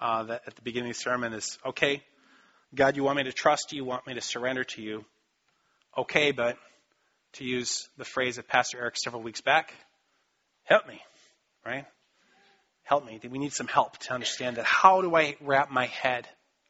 uh, 0.02 0.24
that 0.24 0.42
at 0.48 0.56
the 0.56 0.62
beginning 0.62 0.90
of 0.90 0.98
the 0.98 1.02
sermon 1.02 1.34
is, 1.34 1.58
okay, 1.66 2.04
God, 2.76 2.98
you 2.98 3.04
want 3.04 3.18
me 3.18 3.24
to 3.24 3.32
trust 3.32 3.72
you, 3.72 3.78
you 3.78 3.86
want 3.86 4.06
me 4.06 4.16
to 4.16 4.22
surrender 4.22 4.64
to 4.64 4.82
you. 4.82 5.06
Okay, 5.98 6.32
but 6.32 6.58
to 7.34 7.46
use 7.46 7.88
the 7.98 8.06
phrase 8.06 8.38
of 8.38 8.48
Pastor 8.48 8.80
Eric 8.80 8.98
several 8.98 9.22
weeks 9.22 9.42
back, 9.42 9.74
help 10.70 10.88
me, 10.88 11.02
right? 11.66 11.86
Help 12.84 13.06
me. 13.06 13.20
We 13.30 13.40
need 13.40 13.54
some 13.54 13.68
help 13.68 13.98
to 14.00 14.14
understand 14.14 14.58
that. 14.58 14.66
How 14.66 15.02
do 15.02 15.16
I 15.16 15.36
wrap 15.42 15.72
my 15.72 15.88
head 15.88 16.28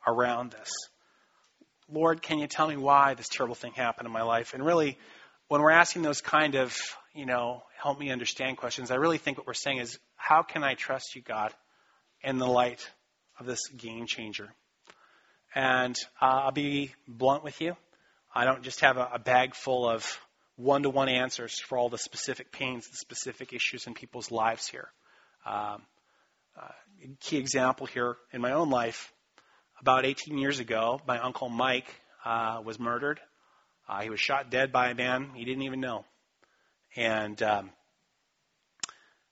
around 0.07 0.51
this? 0.51 0.71
Lord, 1.91 2.21
can 2.21 2.39
you 2.39 2.47
tell 2.47 2.67
me 2.67 2.77
why 2.77 3.13
this 3.13 3.29
terrible 3.29 3.55
thing 3.55 3.73
happened 3.73 4.05
in 4.05 4.13
my 4.13 4.21
life? 4.21 4.53
And 4.53 4.65
really, 4.65 4.97
when 5.47 5.61
we're 5.61 5.71
asking 5.71 6.03
those 6.03 6.21
kind 6.21 6.55
of, 6.55 6.75
you 7.13 7.25
know, 7.25 7.63
help 7.81 7.99
me 7.99 8.11
understand 8.11 8.57
questions, 8.57 8.91
I 8.91 8.95
really 8.95 9.17
think 9.17 9.37
what 9.37 9.47
we're 9.47 9.53
saying 9.53 9.79
is, 9.79 9.99
how 10.15 10.43
can 10.43 10.63
I 10.63 10.75
trust 10.75 11.15
you, 11.15 11.21
God, 11.21 11.53
in 12.21 12.37
the 12.37 12.47
light 12.47 12.87
of 13.39 13.45
this 13.45 13.67
game 13.69 14.05
changer? 14.05 14.49
And 15.55 15.97
uh, 16.21 16.25
I'll 16.25 16.51
be 16.51 16.93
blunt 17.07 17.43
with 17.43 17.59
you. 17.59 17.75
I 18.33 18.45
don't 18.45 18.61
just 18.61 18.81
have 18.81 18.97
a, 18.97 19.09
a 19.13 19.19
bag 19.19 19.55
full 19.55 19.89
of 19.89 20.19
one 20.59 20.83
to 20.83 20.89
one 20.89 21.09
answers 21.09 21.59
for 21.59 21.77
all 21.77 21.89
the 21.89 21.97
specific 21.97 22.51
pains, 22.51 22.87
the 22.87 22.97
specific 22.97 23.53
issues 23.53 23.87
in 23.87 23.93
people's 23.93 24.31
lives 24.31 24.67
here. 24.67 24.89
Um, 25.45 25.81
uh, 26.59 26.71
key 27.21 27.37
example 27.37 27.85
here 27.85 28.17
in 28.33 28.41
my 28.41 28.51
own 28.51 28.69
life 28.69 29.13
about 29.79 30.05
18 30.05 30.37
years 30.37 30.59
ago, 30.59 30.99
my 31.07 31.17
uncle 31.19 31.49
Mike 31.49 31.87
uh, 32.25 32.61
was 32.63 32.77
murdered 32.77 33.19
uh, 33.89 34.01
he 34.01 34.09
was 34.11 34.19
shot 34.19 34.51
dead 34.51 34.71
by 34.71 34.89
a 34.89 34.95
man 34.95 35.31
he 35.33 35.43
didn't 35.43 35.63
even 35.63 35.79
know. 35.79 36.05
And 36.95 37.41
um, 37.41 37.71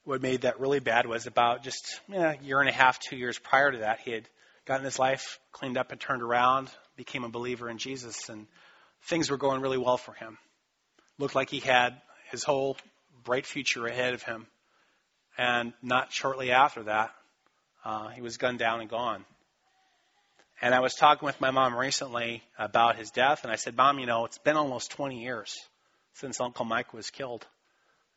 what 0.03 0.21
made 0.21 0.41
that 0.41 0.59
really 0.59 0.79
bad 0.79 1.05
was 1.05 1.27
about 1.27 1.63
just 1.63 2.01
a 2.11 2.37
year 2.41 2.59
and 2.59 2.67
a 2.67 2.73
half, 2.73 2.99
two 2.99 3.15
years 3.15 3.37
prior 3.37 3.71
to 3.71 3.79
that, 3.79 3.99
he 3.99 4.11
had 4.11 4.27
gotten 4.65 4.83
his 4.83 4.97
life 4.97 5.39
cleaned 5.51 5.77
up 5.77 5.91
and 5.91 6.01
turned 6.01 6.23
around, 6.23 6.69
became 6.95 7.23
a 7.23 7.29
believer 7.29 7.69
in 7.69 7.77
Jesus, 7.77 8.29
and 8.29 8.47
things 9.03 9.29
were 9.29 9.37
going 9.37 9.61
really 9.61 9.77
well 9.77 9.97
for 9.97 10.13
him. 10.13 10.39
Looked 11.19 11.36
like 11.36 11.49
he 11.49 11.60
had 11.60 12.01
his 12.32 12.43
whole 12.43 12.77
bright 13.23 13.45
future 13.45 13.86
ahead 13.86 14.13
of 14.13 14.23
him. 14.23 14.47
And 15.38 15.73
not 15.82 16.12
shortly 16.12 16.51
after 16.51 16.84
that, 16.84 17.12
uh, 17.86 18.10
he 18.10 18.21
was 18.21 18.38
gunned 18.38 18.60
down 18.60 18.82
and 18.82 18.89
gone. 18.89 19.25
And 20.62 20.73
I 20.73 20.80
was 20.80 20.95
talking 20.95 21.25
with 21.25 21.39
my 21.39 21.51
mom 21.51 21.75
recently 21.75 22.41
about 22.58 22.95
his 22.95 23.12
death, 23.12 23.43
and 23.43 23.51
I 23.51 23.58
said, 23.58 23.77
Mom, 23.77 23.99
you 23.99 24.08
know, 24.08 24.25
it's 24.25 24.39
been 24.39 24.58
almost 24.58 24.89
20 24.91 25.21
years 25.21 25.56
since 26.15 26.41
Uncle 26.41 26.65
Mike 26.65 26.93
was 26.93 27.12
killed. 27.12 27.45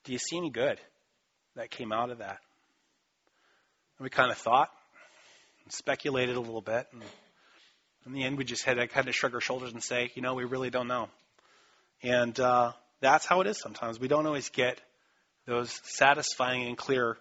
Do 0.04 0.12
you 0.12 0.18
see 0.18 0.38
any 0.38 0.48
good 0.48 0.80
that 1.56 1.70
came 1.70 1.92
out 1.92 2.10
of 2.10 2.18
that? 2.18 2.38
And 3.98 4.04
we 4.04 4.08
kind 4.08 4.30
of 4.30 4.38
thought, 4.38 4.70
and 5.64 5.72
speculated 5.72 6.36
a 6.36 6.40
little 6.40 6.62
bit, 6.62 6.86
and 6.92 7.02
in 8.06 8.12
the 8.14 8.24
end, 8.24 8.38
we 8.38 8.44
just 8.44 8.64
had 8.64 8.78
to 8.78 8.88
kind 8.88 9.08
of 9.08 9.14
shrug 9.14 9.34
our 9.34 9.40
shoulders 9.42 9.72
and 9.72 9.82
say, 9.82 10.10
you 10.14 10.22
know, 10.22 10.32
we 10.32 10.44
really 10.44 10.70
don't 10.70 10.88
know. 10.88 11.10
And 12.02 12.40
uh, 12.40 12.72
that's 13.00 13.26
how 13.26 13.40
it 13.40 13.46
is 13.46 13.58
sometimes. 13.58 13.98
We 13.98 14.08
don't 14.08 14.26
always 14.26 14.48
get 14.50 14.80
those 15.46 15.80
satisfying 15.84 16.66
and 16.66 16.76
clear 16.76 17.16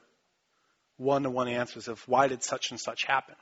one 0.97 1.23
to 1.23 1.29
one 1.29 1.47
answers 1.47 1.87
of 1.87 2.01
why 2.07 2.27
did 2.27 2.43
such 2.43 2.71
and 2.71 2.79
such 2.79 3.05
happen. 3.05 3.35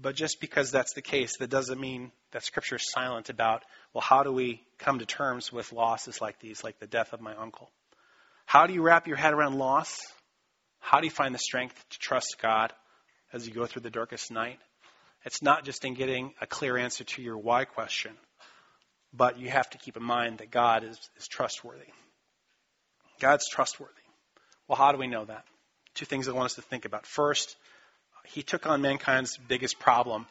But 0.00 0.14
just 0.14 0.40
because 0.40 0.70
that's 0.70 0.92
the 0.92 1.02
case, 1.02 1.36
that 1.38 1.50
doesn't 1.50 1.80
mean 1.80 2.12
that 2.32 2.44
Scripture 2.44 2.76
is 2.76 2.90
silent 2.90 3.30
about, 3.30 3.64
well, 3.94 4.02
how 4.02 4.22
do 4.22 4.32
we 4.32 4.62
come 4.78 4.98
to 4.98 5.06
terms 5.06 5.52
with 5.52 5.72
losses 5.72 6.20
like 6.20 6.38
these, 6.40 6.62
like 6.62 6.78
the 6.78 6.86
death 6.86 7.12
of 7.12 7.20
my 7.20 7.34
uncle? 7.34 7.70
How 8.44 8.66
do 8.66 8.74
you 8.74 8.82
wrap 8.82 9.06
your 9.06 9.16
head 9.16 9.34
around 9.34 9.58
loss? 9.58 10.00
How 10.80 11.00
do 11.00 11.06
you 11.06 11.10
find 11.10 11.34
the 11.34 11.38
strength 11.38 11.74
to 11.90 11.98
trust 11.98 12.36
God 12.40 12.72
as 13.32 13.46
you 13.46 13.54
go 13.54 13.66
through 13.66 13.82
the 13.82 13.90
darkest 13.90 14.30
night? 14.30 14.58
It's 15.24 15.42
not 15.42 15.64
just 15.64 15.84
in 15.84 15.94
getting 15.94 16.32
a 16.40 16.46
clear 16.46 16.76
answer 16.76 17.04
to 17.04 17.22
your 17.22 17.36
why 17.36 17.64
question, 17.64 18.12
but 19.12 19.38
you 19.38 19.48
have 19.48 19.68
to 19.70 19.78
keep 19.78 19.96
in 19.96 20.02
mind 20.02 20.38
that 20.38 20.50
God 20.50 20.84
is, 20.84 20.98
is 21.16 21.26
trustworthy. 21.28 21.88
God's 23.20 23.48
trustworthy. 23.48 23.92
Well, 24.68 24.76
how 24.76 24.92
do 24.92 24.98
we 24.98 25.06
know 25.06 25.24
that? 25.24 25.44
Two 25.94 26.06
things 26.06 26.28
I 26.28 26.32
want 26.32 26.46
us 26.46 26.54
to 26.54 26.62
think 26.62 26.84
about. 26.84 27.06
First, 27.06 27.56
he 28.24 28.42
took 28.42 28.66
on 28.66 28.82
mankind's 28.82 29.38
biggest 29.48 29.78
problem 29.78 30.26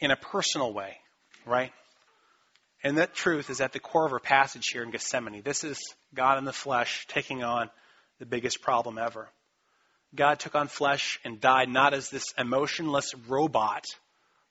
in 0.00 0.10
a 0.10 0.16
personal 0.16 0.72
way, 0.72 0.96
right? 1.46 1.72
And 2.82 2.98
that 2.98 3.14
truth 3.14 3.50
is 3.50 3.60
at 3.60 3.72
the 3.72 3.80
core 3.80 4.06
of 4.06 4.12
our 4.12 4.20
passage 4.20 4.68
here 4.72 4.82
in 4.82 4.90
Gethsemane. 4.90 5.42
This 5.42 5.64
is 5.64 5.78
God 6.14 6.38
in 6.38 6.44
the 6.44 6.52
flesh 6.52 7.06
taking 7.08 7.42
on 7.42 7.70
the 8.18 8.26
biggest 8.26 8.60
problem 8.60 8.98
ever. 8.98 9.28
God 10.14 10.38
took 10.38 10.54
on 10.54 10.68
flesh 10.68 11.20
and 11.24 11.40
died 11.40 11.68
not 11.68 11.92
as 11.94 12.10
this 12.10 12.32
emotionless 12.38 13.14
robot 13.28 13.84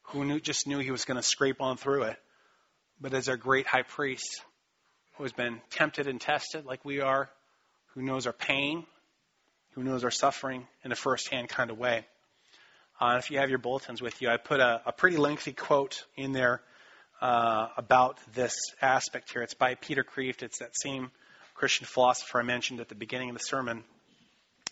who 0.09 0.23
knew, 0.23 0.39
just 0.39 0.67
knew 0.67 0.79
he 0.79 0.91
was 0.91 1.05
going 1.05 1.17
to 1.17 1.23
scrape 1.23 1.61
on 1.61 1.77
through 1.77 2.03
it, 2.03 2.17
but 2.99 3.13
as 3.13 3.29
our 3.29 3.37
great 3.37 3.67
high 3.67 3.83
priest 3.83 4.41
who 5.15 5.23
has 5.23 5.33
been 5.33 5.61
tempted 5.69 6.07
and 6.07 6.19
tested 6.19 6.65
like 6.65 6.83
we 6.85 7.01
are, 7.01 7.29
who 7.93 8.01
knows 8.01 8.27
our 8.27 8.33
pain, 8.33 8.85
who 9.71 9.83
knows 9.83 10.03
our 10.03 10.11
suffering 10.11 10.67
in 10.83 10.91
a 10.91 10.95
first-hand 10.95 11.49
kind 11.49 11.71
of 11.71 11.77
way. 11.77 12.05
Uh, 12.99 13.17
if 13.19 13.29
you 13.29 13.37
have 13.37 13.49
your 13.49 13.59
bulletins 13.59 14.01
with 14.01 14.21
you, 14.21 14.29
I 14.29 14.37
put 14.37 14.59
a, 14.59 14.81
a 14.85 14.91
pretty 14.91 15.17
lengthy 15.17 15.53
quote 15.53 16.05
in 16.15 16.31
there 16.31 16.61
uh, 17.21 17.67
about 17.77 18.17
this 18.33 18.55
aspect 18.81 19.31
here. 19.31 19.43
It's 19.43 19.53
by 19.53 19.75
Peter 19.75 20.03
Kreeft. 20.03 20.41
It's 20.41 20.59
that 20.59 20.71
same 20.75 21.11
Christian 21.53 21.85
philosopher 21.85 22.39
I 22.39 22.43
mentioned 22.43 22.79
at 22.79 22.89
the 22.89 22.95
beginning 22.95 23.29
of 23.29 23.37
the 23.37 23.43
sermon. 23.43 23.83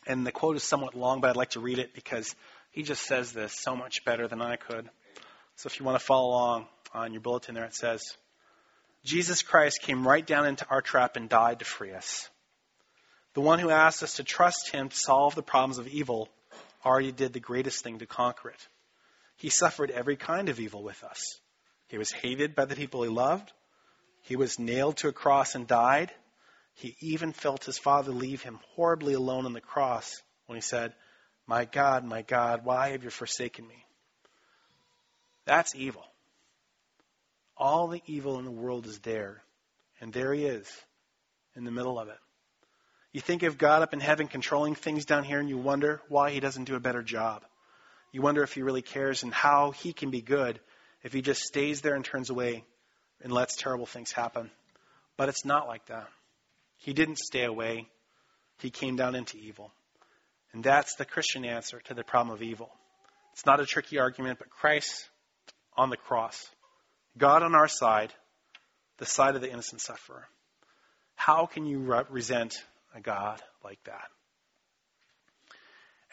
And 0.08 0.26
the 0.26 0.32
quote 0.32 0.56
is 0.56 0.64
somewhat 0.64 0.96
long, 0.96 1.22
but 1.22 1.32
I'd 1.32 1.36
like 1.36 1.52
to 1.52 1.60
read 1.60 1.80
it 1.80 1.94
because 1.94 2.36
he 2.72 2.84
just 2.84 3.04
says 3.04 3.32
this 3.32 3.54
so 3.54 3.76
much 3.76 4.06
better 4.06 4.28
than 4.28 4.42
I 4.42 4.56
could. 4.56 4.90
So 5.56 5.68
if 5.68 5.80
you 5.80 5.86
want 5.86 6.00
to 6.00 6.06
follow 6.06 6.30
along 6.30 6.68
on 6.96 7.14
your 7.14 7.22
bulletin 7.22 7.56
there, 7.56 7.66
it 7.66 7.76
says, 7.76 8.16
Jesus 9.04 9.44
Christ 9.44 9.82
came 9.82 10.08
right 10.08 10.26
down 10.26 10.48
into 10.48 10.68
our 10.68 10.82
trap 10.82 11.16
and 11.16 11.30
died 11.30 11.60
to 11.60 11.66
free 11.66 11.94
us. 11.94 12.28
The 13.36 13.42
one 13.42 13.60
who 13.60 13.70
asked 13.70 14.02
us 14.02 14.16
to 14.16 14.24
trust 14.24 14.72
him 14.72 14.90
to 14.90 14.96
solve 14.96 15.36
the 15.36 15.44
problems 15.44 15.78
of 15.78 15.88
evil 15.88 16.30
already 16.84 17.12
did 17.12 17.34
the 17.34 17.40
greatest 17.40 17.84
thing 17.84 18.00
to 18.00 18.06
conquer 18.06 18.50
it. 18.50 18.68
He 19.38 19.50
suffered 19.50 19.92
every 19.92 20.16
kind 20.16 20.50
of 20.50 20.60
evil 20.60 20.82
with 20.82 21.04
us. 21.04 21.40
He 21.88 21.98
was 21.98 22.12
hated 22.12 22.56
by 22.56 22.66
the 22.66 22.76
people 22.76 23.04
he 23.04 23.10
loved. 23.10 23.52
He 24.22 24.36
was 24.36 24.58
nailed 24.58 24.98
to 24.98 25.10
a 25.10 25.14
cross 25.14 25.54
and 25.54 25.68
died. 25.68 26.12
He 26.74 26.96
even 27.00 27.32
felt 27.32 27.66
his 27.66 27.78
father 27.78 28.12
leave 28.12 28.42
him 28.42 28.60
horribly 28.76 29.14
alone 29.14 29.46
on 29.46 29.54
the 29.54 29.62
cross 29.62 30.22
when 30.48 30.56
he 30.56 30.62
said, 30.62 30.94
My 31.46 31.66
God, 31.66 32.04
my 32.04 32.22
God, 32.22 32.66
why 32.66 32.90
have 32.90 33.04
you 33.04 33.10
forsaken 33.10 33.68
me? 33.68 33.86
That's 35.46 35.76
evil. 35.76 36.04
All 37.58 37.88
the 37.88 38.02
evil 38.06 38.40
in 38.40 38.46
the 38.46 38.52
world 38.52 38.86
is 38.86 39.00
there. 39.00 39.42
And 40.02 40.12
there 40.12 40.34
he 40.34 40.46
is 40.46 40.70
in 41.56 41.64
the 41.64 41.72
middle 41.72 41.98
of 41.98 42.10
it. 42.10 42.18
You 43.16 43.22
think 43.22 43.44
of 43.44 43.58
God 43.58 43.82
up 43.82 43.94
in 43.94 44.02
heaven 44.02 44.28
controlling 44.28 44.76
things 44.76 45.06
down 45.06 45.24
here, 45.24 45.40
and 45.40 45.48
you 45.48 45.58
wonder 45.58 46.02
why 46.10 46.32
He 46.32 46.42
doesn't 46.42 46.66
do 46.66 46.76
a 46.76 46.82
better 46.82 47.02
job. 47.02 47.46
You 48.12 48.22
wonder 48.22 48.44
if 48.44 48.54
He 48.54 48.62
really 48.62 48.82
cares 48.82 49.24
and 49.24 49.34
how 49.34 49.72
He 49.72 49.94
can 49.94 50.12
be 50.12 50.22
good 50.22 50.60
if 51.02 51.14
He 51.14 51.22
just 51.22 51.42
stays 51.42 51.80
there 51.80 51.96
and 51.96 52.04
turns 52.04 52.30
away 52.30 52.66
and 53.22 53.32
lets 53.32 53.56
terrible 53.56 53.86
things 53.86 54.12
happen. 54.12 54.52
But 55.16 55.30
it's 55.30 55.46
not 55.46 55.66
like 55.66 55.86
that. 55.86 56.10
He 56.76 56.92
didn't 56.92 57.20
stay 57.20 57.46
away, 57.46 57.88
He 58.60 58.70
came 58.70 58.98
down 58.98 59.16
into 59.16 59.38
evil. 59.38 59.72
And 60.52 60.62
that's 60.62 60.96
the 60.96 61.06
Christian 61.06 61.46
answer 61.46 61.80
to 61.86 61.94
the 61.94 62.04
problem 62.04 62.36
of 62.36 62.44
evil. 62.44 62.70
It's 63.32 63.46
not 63.46 63.62
a 63.62 63.66
tricky 63.66 63.98
argument, 63.98 64.40
but 64.40 64.50
Christ 64.50 65.10
on 65.78 65.90
the 65.90 65.96
cross, 65.96 66.50
God 67.18 67.44
on 67.44 67.56
our 67.56 67.68
side, 67.68 68.14
the 68.98 69.06
side 69.06 69.36
of 69.36 69.42
the 69.42 69.52
innocent 69.52 69.82
sufferer. 69.82 70.28
How 71.16 71.46
can 71.46 71.66
you 71.66 71.80
resent 72.10 72.64
a 72.96 73.02
God 73.02 73.42
like 73.64 73.84
that. 73.84 74.08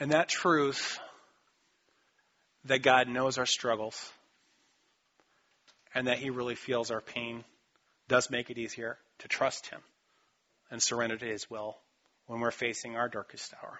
And 0.01 0.11
that 0.11 0.29
truth 0.29 0.99
that 2.65 2.83
God 2.83 3.09
knows 3.09 3.39
our 3.39 3.47
struggles 3.47 4.11
and 5.95 6.09
that 6.09 6.19
He 6.19 6.31
really 6.31 6.57
feels 6.57 6.91
our 6.91 7.01
pain 7.01 7.45
does 8.09 8.31
make 8.31 8.51
it 8.51 8.59
easier 8.59 8.99
to 9.21 9.29
trust 9.29 9.69
Him 9.69 9.81
and 10.71 10.83
surrender 10.83 11.17
to 11.17 11.25
His 11.25 11.49
will 11.49 11.77
when 12.27 12.41
we're 12.41 12.51
facing 12.51 12.97
our 12.97 13.09
darkest 13.09 13.55
hour. 13.63 13.79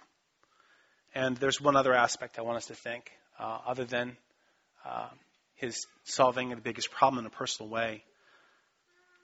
And 1.15 1.37
there's 1.37 1.61
one 1.61 1.77
other 1.77 1.93
aspect 1.93 2.39
I 2.39 2.43
want 2.43 2.59
us 2.59 2.67
to 2.67 2.75
think, 2.75 3.11
uh, 3.39 3.59
other 3.67 3.85
than 3.85 4.17
uh, 4.85 5.09
his 5.55 5.87
solving 6.05 6.51
the 6.51 6.57
biggest 6.57 6.91
problem 6.91 7.21
in 7.21 7.27
a 7.27 7.31
personal 7.31 7.71
way, 7.71 8.05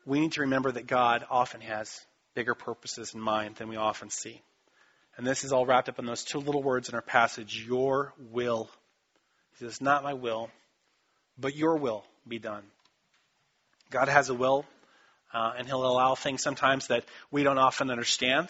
we 0.07 0.21
need 0.21 0.33
to 0.33 0.43
remember 0.43 0.73
that 0.73 0.87
God 0.87 1.25
often 1.31 1.61
has 1.61 2.01
bigger 2.35 2.55
purposes 2.55 3.15
in 3.15 3.21
mind 3.21 3.57
than 3.57 3.69
we 3.69 3.77
often 3.77 4.11
see. 4.11 4.41
And 5.17 5.27
this 5.27 5.43
is 5.43 5.53
all 5.53 5.67
wrapped 5.67 5.89
up 5.89 5.99
in 5.99 6.07
those 6.07 6.25
two 6.25 6.39
little 6.39 6.63
words 6.63 6.89
in 6.89 6.95
our 6.95 7.03
passage, 7.03 7.65
your 7.67 8.15
will. 8.31 8.71
He 9.59 9.65
says, 9.65 9.81
not 9.81 10.05
my 10.05 10.15
will, 10.15 10.51
but 11.37 11.57
your 11.57 11.77
will 11.77 12.05
be 12.27 12.39
done. 12.39 12.63
God 13.91 14.09
has 14.09 14.29
a 14.29 14.35
will, 14.35 14.65
uh, 15.35 15.53
and 15.59 15.67
He'll 15.67 15.85
allow 15.85 16.15
things 16.15 16.43
sometimes 16.43 16.87
that 16.87 17.05
we 17.31 17.43
don't 17.43 17.59
often 17.59 17.91
understand. 17.91 18.49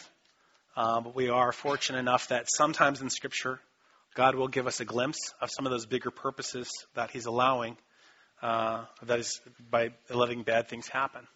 Uh, 0.77 1.01
but 1.01 1.17
we 1.17 1.29
are 1.29 1.51
fortunate 1.51 1.99
enough 1.99 2.29
that 2.29 2.51
sometimes 2.51 3.01
in 3.01 3.11
Scripture, 3.11 3.59
God 4.15 4.35
will 4.35 4.49
give 4.49 4.67
us 4.67 4.81
a 4.81 4.85
glimpse 4.85 5.35
of 5.41 5.51
some 5.51 5.67
of 5.67 5.73
those 5.73 5.87
bigger 5.87 6.11
purposes 6.11 6.71
that 6.95 7.11
He's 7.11 7.27
allowing, 7.27 7.77
uh, 8.43 8.85
that 9.03 9.19
is, 9.19 9.41
by 9.71 9.91
letting 10.11 10.43
bad 10.43 10.69
things 10.69 10.89
happen. 10.89 11.27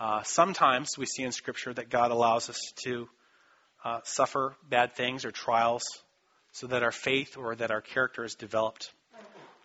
Uh, 0.00 0.22
sometimes 0.24 0.98
we 0.98 1.06
see 1.06 1.22
in 1.22 1.32
Scripture 1.32 1.72
that 1.72 1.90
God 1.90 2.10
allows 2.10 2.50
us 2.50 2.72
to 2.84 3.08
uh, 3.84 4.00
suffer 4.04 4.56
bad 4.68 4.94
things 4.94 5.24
or 5.24 5.30
trials 5.30 5.84
so 6.52 6.66
that 6.66 6.82
our 6.82 6.92
faith 6.92 7.36
or 7.36 7.54
that 7.54 7.70
our 7.70 7.80
character 7.80 8.24
is 8.24 8.34
developed. 8.34 8.92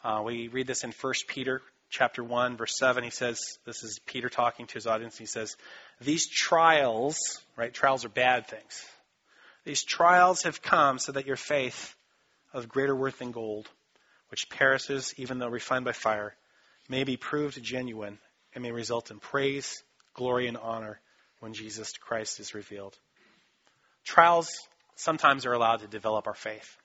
Uh, 0.03 0.21
we 0.23 0.47
read 0.47 0.67
this 0.67 0.83
in 0.83 0.91
1 0.91 1.13
Peter 1.27 1.61
chapter 1.89 2.23
1, 2.23 2.57
verse 2.57 2.77
7. 2.77 3.03
He 3.03 3.09
says, 3.09 3.39
this 3.65 3.83
is 3.83 3.99
Peter 4.05 4.29
talking 4.29 4.67
to 4.67 4.73
his 4.73 4.87
audience. 4.87 5.17
He 5.17 5.25
says, 5.25 5.57
These 6.01 6.27
trials, 6.27 7.41
right? 7.55 7.73
Trials 7.73 8.05
are 8.05 8.09
bad 8.09 8.47
things. 8.47 8.85
These 9.65 9.83
trials 9.83 10.43
have 10.43 10.61
come 10.61 10.99
so 10.99 11.11
that 11.11 11.25
your 11.25 11.35
faith 11.35 11.95
of 12.57 12.67
greater 12.67 12.95
worth 12.95 13.19
than 13.19 13.31
gold, 13.31 13.69
which 14.29 14.49
perishes 14.49 15.13
even 15.17 15.39
though 15.39 15.47
refined 15.47 15.85
by 15.85 15.93
fire, 15.93 16.35
may 16.89 17.03
be 17.03 17.17
proved 17.17 17.61
genuine 17.63 18.17
and 18.53 18.63
may 18.63 18.71
result 18.71 19.11
in 19.11 19.19
praise 19.19 19.83
glory 20.13 20.47
and 20.47 20.57
honor 20.57 20.99
when 21.39 21.53
Jesus 21.53 21.93
Christ 21.93 22.39
is 22.39 22.53
revealed. 22.53 22.97
Trials 24.03 24.67
sometimes 24.95 25.45
are 25.45 25.53
allowed 25.53 25.81
to 25.81 25.87
develop 25.87 26.27
our 26.27 26.33
faith. 26.33 26.75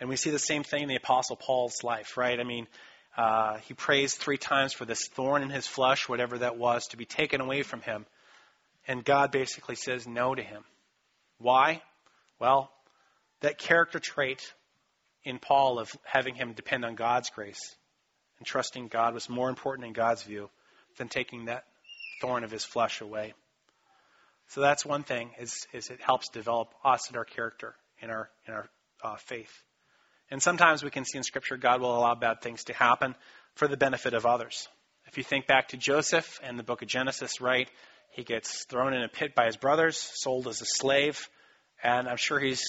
And 0.00 0.10
we 0.10 0.16
see 0.16 0.30
the 0.30 0.38
same 0.38 0.64
thing 0.64 0.82
in 0.82 0.88
the 0.88 0.96
Apostle 0.96 1.36
Paul's 1.36 1.82
life, 1.82 2.16
right? 2.16 2.38
I 2.38 2.44
mean, 2.44 2.66
uh, 3.16 3.58
he 3.58 3.72
prays 3.72 4.14
three 4.14 4.36
times 4.36 4.72
for 4.74 4.84
this 4.84 5.06
thorn 5.08 5.42
in 5.42 5.48
his 5.48 5.66
flesh, 5.66 6.08
whatever 6.08 6.38
that 6.38 6.58
was, 6.58 6.88
to 6.88 6.98
be 6.98 7.06
taken 7.06 7.40
away 7.40 7.62
from 7.62 7.80
him. 7.80 8.04
And 8.86 9.04
God 9.04 9.30
basically 9.30 9.76
says 9.76 10.06
no 10.06 10.34
to 10.34 10.42
him. 10.42 10.64
Why? 11.38 11.82
Well, 12.38 12.70
that 13.40 13.58
character 13.58 13.98
trait 13.98 14.52
in 15.24 15.38
Paul 15.38 15.78
of 15.78 15.90
having 16.04 16.34
him 16.34 16.52
depend 16.52 16.84
on 16.84 16.94
God's 16.94 17.30
grace 17.30 17.76
and 18.38 18.46
trusting 18.46 18.88
God 18.88 19.14
was 19.14 19.28
more 19.28 19.48
important 19.48 19.86
in 19.86 19.92
God's 19.92 20.22
view 20.22 20.50
than 20.98 21.08
taking 21.08 21.46
that 21.46 21.64
thorn 22.20 22.44
of 22.44 22.50
his 22.50 22.64
flesh 22.64 23.00
away. 23.00 23.34
So 24.48 24.60
that's 24.60 24.86
one 24.86 25.02
thing 25.02 25.30
is, 25.40 25.66
is 25.72 25.90
it 25.90 26.00
helps 26.00 26.28
develop 26.28 26.68
us 26.84 27.08
and 27.08 27.16
our 27.16 27.24
character 27.24 27.74
in 28.00 28.10
our 28.10 28.30
in 28.46 28.54
our 28.54 28.68
uh, 29.02 29.16
faith. 29.16 29.50
And 30.30 30.42
sometimes 30.42 30.82
we 30.82 30.90
can 30.90 31.04
see 31.04 31.18
in 31.18 31.24
Scripture 31.24 31.56
God 31.56 31.80
will 31.80 31.96
allow 31.96 32.14
bad 32.14 32.40
things 32.40 32.64
to 32.64 32.72
happen 32.72 33.14
for 33.54 33.68
the 33.68 33.76
benefit 33.76 34.14
of 34.14 34.26
others. 34.26 34.68
If 35.06 35.18
you 35.18 35.24
think 35.24 35.46
back 35.46 35.68
to 35.68 35.76
Joseph 35.76 36.40
and 36.42 36.58
the 36.58 36.64
book 36.64 36.82
of 36.82 36.88
Genesis, 36.88 37.40
right, 37.40 37.68
he 38.10 38.24
gets 38.24 38.64
thrown 38.64 38.92
in 38.92 39.02
a 39.02 39.08
pit 39.08 39.34
by 39.34 39.46
his 39.46 39.56
brothers, 39.56 39.96
sold 39.96 40.48
as 40.48 40.60
a 40.62 40.66
slave, 40.66 41.28
and 41.82 42.08
I'm 42.08 42.16
sure 42.16 42.40
he's 42.40 42.64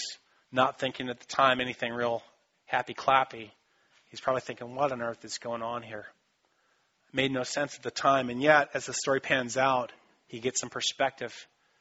not 0.51 0.79
thinking 0.79 1.09
at 1.09 1.19
the 1.19 1.25
time 1.25 1.59
anything 1.59 1.93
real 1.93 2.23
happy 2.65 2.93
clappy. 2.93 3.51
He's 4.09 4.21
probably 4.21 4.41
thinking, 4.41 4.75
what 4.75 4.91
on 4.91 5.01
earth 5.01 5.23
is 5.25 5.37
going 5.37 5.61
on 5.61 5.83
here? 5.83 6.05
made 7.13 7.31
no 7.31 7.43
sense 7.43 7.75
at 7.75 7.83
the 7.83 7.91
time. 7.91 8.29
And 8.29 8.41
yet, 8.41 8.69
as 8.73 8.85
the 8.85 8.93
story 8.93 9.19
pans 9.19 9.57
out, 9.57 9.91
he 10.27 10.39
gets 10.39 10.59
some 10.59 10.69
perspective. 10.69 11.33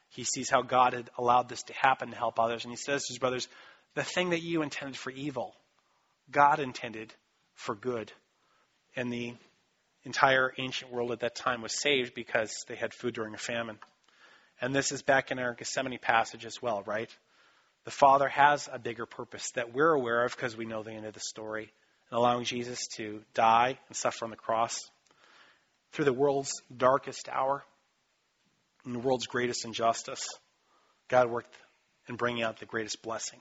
He 0.09 0.25
sees 0.25 0.49
how 0.49 0.63
God 0.63 0.93
had 0.93 1.11
allowed 1.19 1.49
this 1.49 1.63
to 1.65 1.75
happen 1.75 2.11
to 2.11 2.17
help 2.17 2.39
others. 2.39 2.65
And 2.65 2.73
he 2.73 2.77
says 2.77 3.05
to 3.05 3.13
his 3.13 3.19
brothers, 3.19 3.49
The 3.95 4.05
thing 4.05 4.31
that 4.31 4.43
you 4.43 4.63
intended 4.63 4.97
for 4.97 5.11
evil, 5.11 5.55
God 6.31 6.59
intended 6.59 7.13
for 7.55 7.75
good. 7.75 8.13
And 8.95 9.13
the 9.13 9.35
entire 10.05 10.53
ancient 10.59 10.93
world 10.93 11.13
at 11.13 11.21
that 11.21 11.35
time 11.35 11.61
was 11.61 11.73
saved 11.73 12.15
because 12.15 12.65
they 12.69 12.77
had 12.77 12.95
food 12.95 13.15
during 13.15 13.35
a 13.35 13.39
famine. 13.39 13.79
And 14.61 14.75
this 14.75 14.91
is 14.91 15.03
back 15.03 15.31
in 15.31 15.39
our 15.39 15.55
Gethsemane 15.55 15.99
passage 16.01 16.47
as 16.47 16.63
well, 16.63 16.83
right? 16.87 17.11
The 17.87 17.93
Father 17.93 18.29
has 18.29 18.69
a 18.71 18.81
bigger 18.81 19.07
purpose 19.07 19.53
that 19.53 19.73
we're 19.73 19.93
aware 19.93 20.25
of 20.25 20.35
because 20.35 20.57
we 20.57 20.67
know 20.67 20.83
the 20.83 20.91
end 20.91 21.07
of 21.07 21.15
the 21.15 21.21
story. 21.21 21.73
And 22.11 22.19
allowing 22.19 22.45
Jesus 22.45 22.89
to 22.97 23.23
die 23.33 23.79
and 23.89 23.97
suffer 23.97 24.25
on 24.25 24.31
the 24.31 24.37
cross 24.37 24.91
through 25.93 26.07
the 26.07 26.13
world's 26.13 26.51
darkest 26.77 27.29
hour 27.29 27.65
and 28.85 28.93
the 28.93 28.99
world's 28.99 29.29
greatest 29.29 29.65
injustice, 29.65 30.29
God 31.07 31.31
worked 31.31 31.57
in 32.09 32.17
bringing 32.17 32.43
out 32.43 32.59
the 32.59 32.67
greatest 32.67 33.03
blessing 33.03 33.41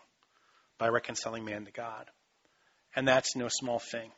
by 0.77 0.89
reconciling 0.89 1.43
man 1.43 1.65
to 1.65 1.71
God. 1.71 2.05
And 2.95 3.07
that's 3.07 3.35
no 3.35 3.47
small 3.49 3.79
thing. 3.79 4.11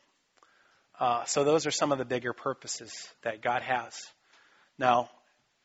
Uh, 1.00 1.24
so 1.24 1.42
those 1.42 1.66
are 1.66 1.70
some 1.70 1.90
of 1.90 1.96
the 1.96 2.04
bigger 2.04 2.34
purposes 2.34 2.92
that 3.22 3.40
God 3.40 3.62
has. 3.62 3.98
Now, 4.78 5.08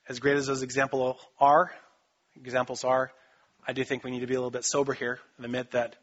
as 0.08 0.19
great 0.19 0.38
as 0.38 0.47
those 0.47 0.63
examples 0.63 1.17
are, 1.38 1.69
examples 2.38 2.86
are, 2.86 3.12
I 3.65 3.71
do 3.71 3.84
think 3.86 4.04
we 4.04 4.12
need 4.12 4.19
to 4.19 4.28
be 4.28 4.34
a 4.34 4.38
little 4.38 4.52
bit 4.52 4.65
sober 4.65 4.93
here 4.93 5.19
and 5.38 5.45
admit 5.45 5.71
that 5.71 5.95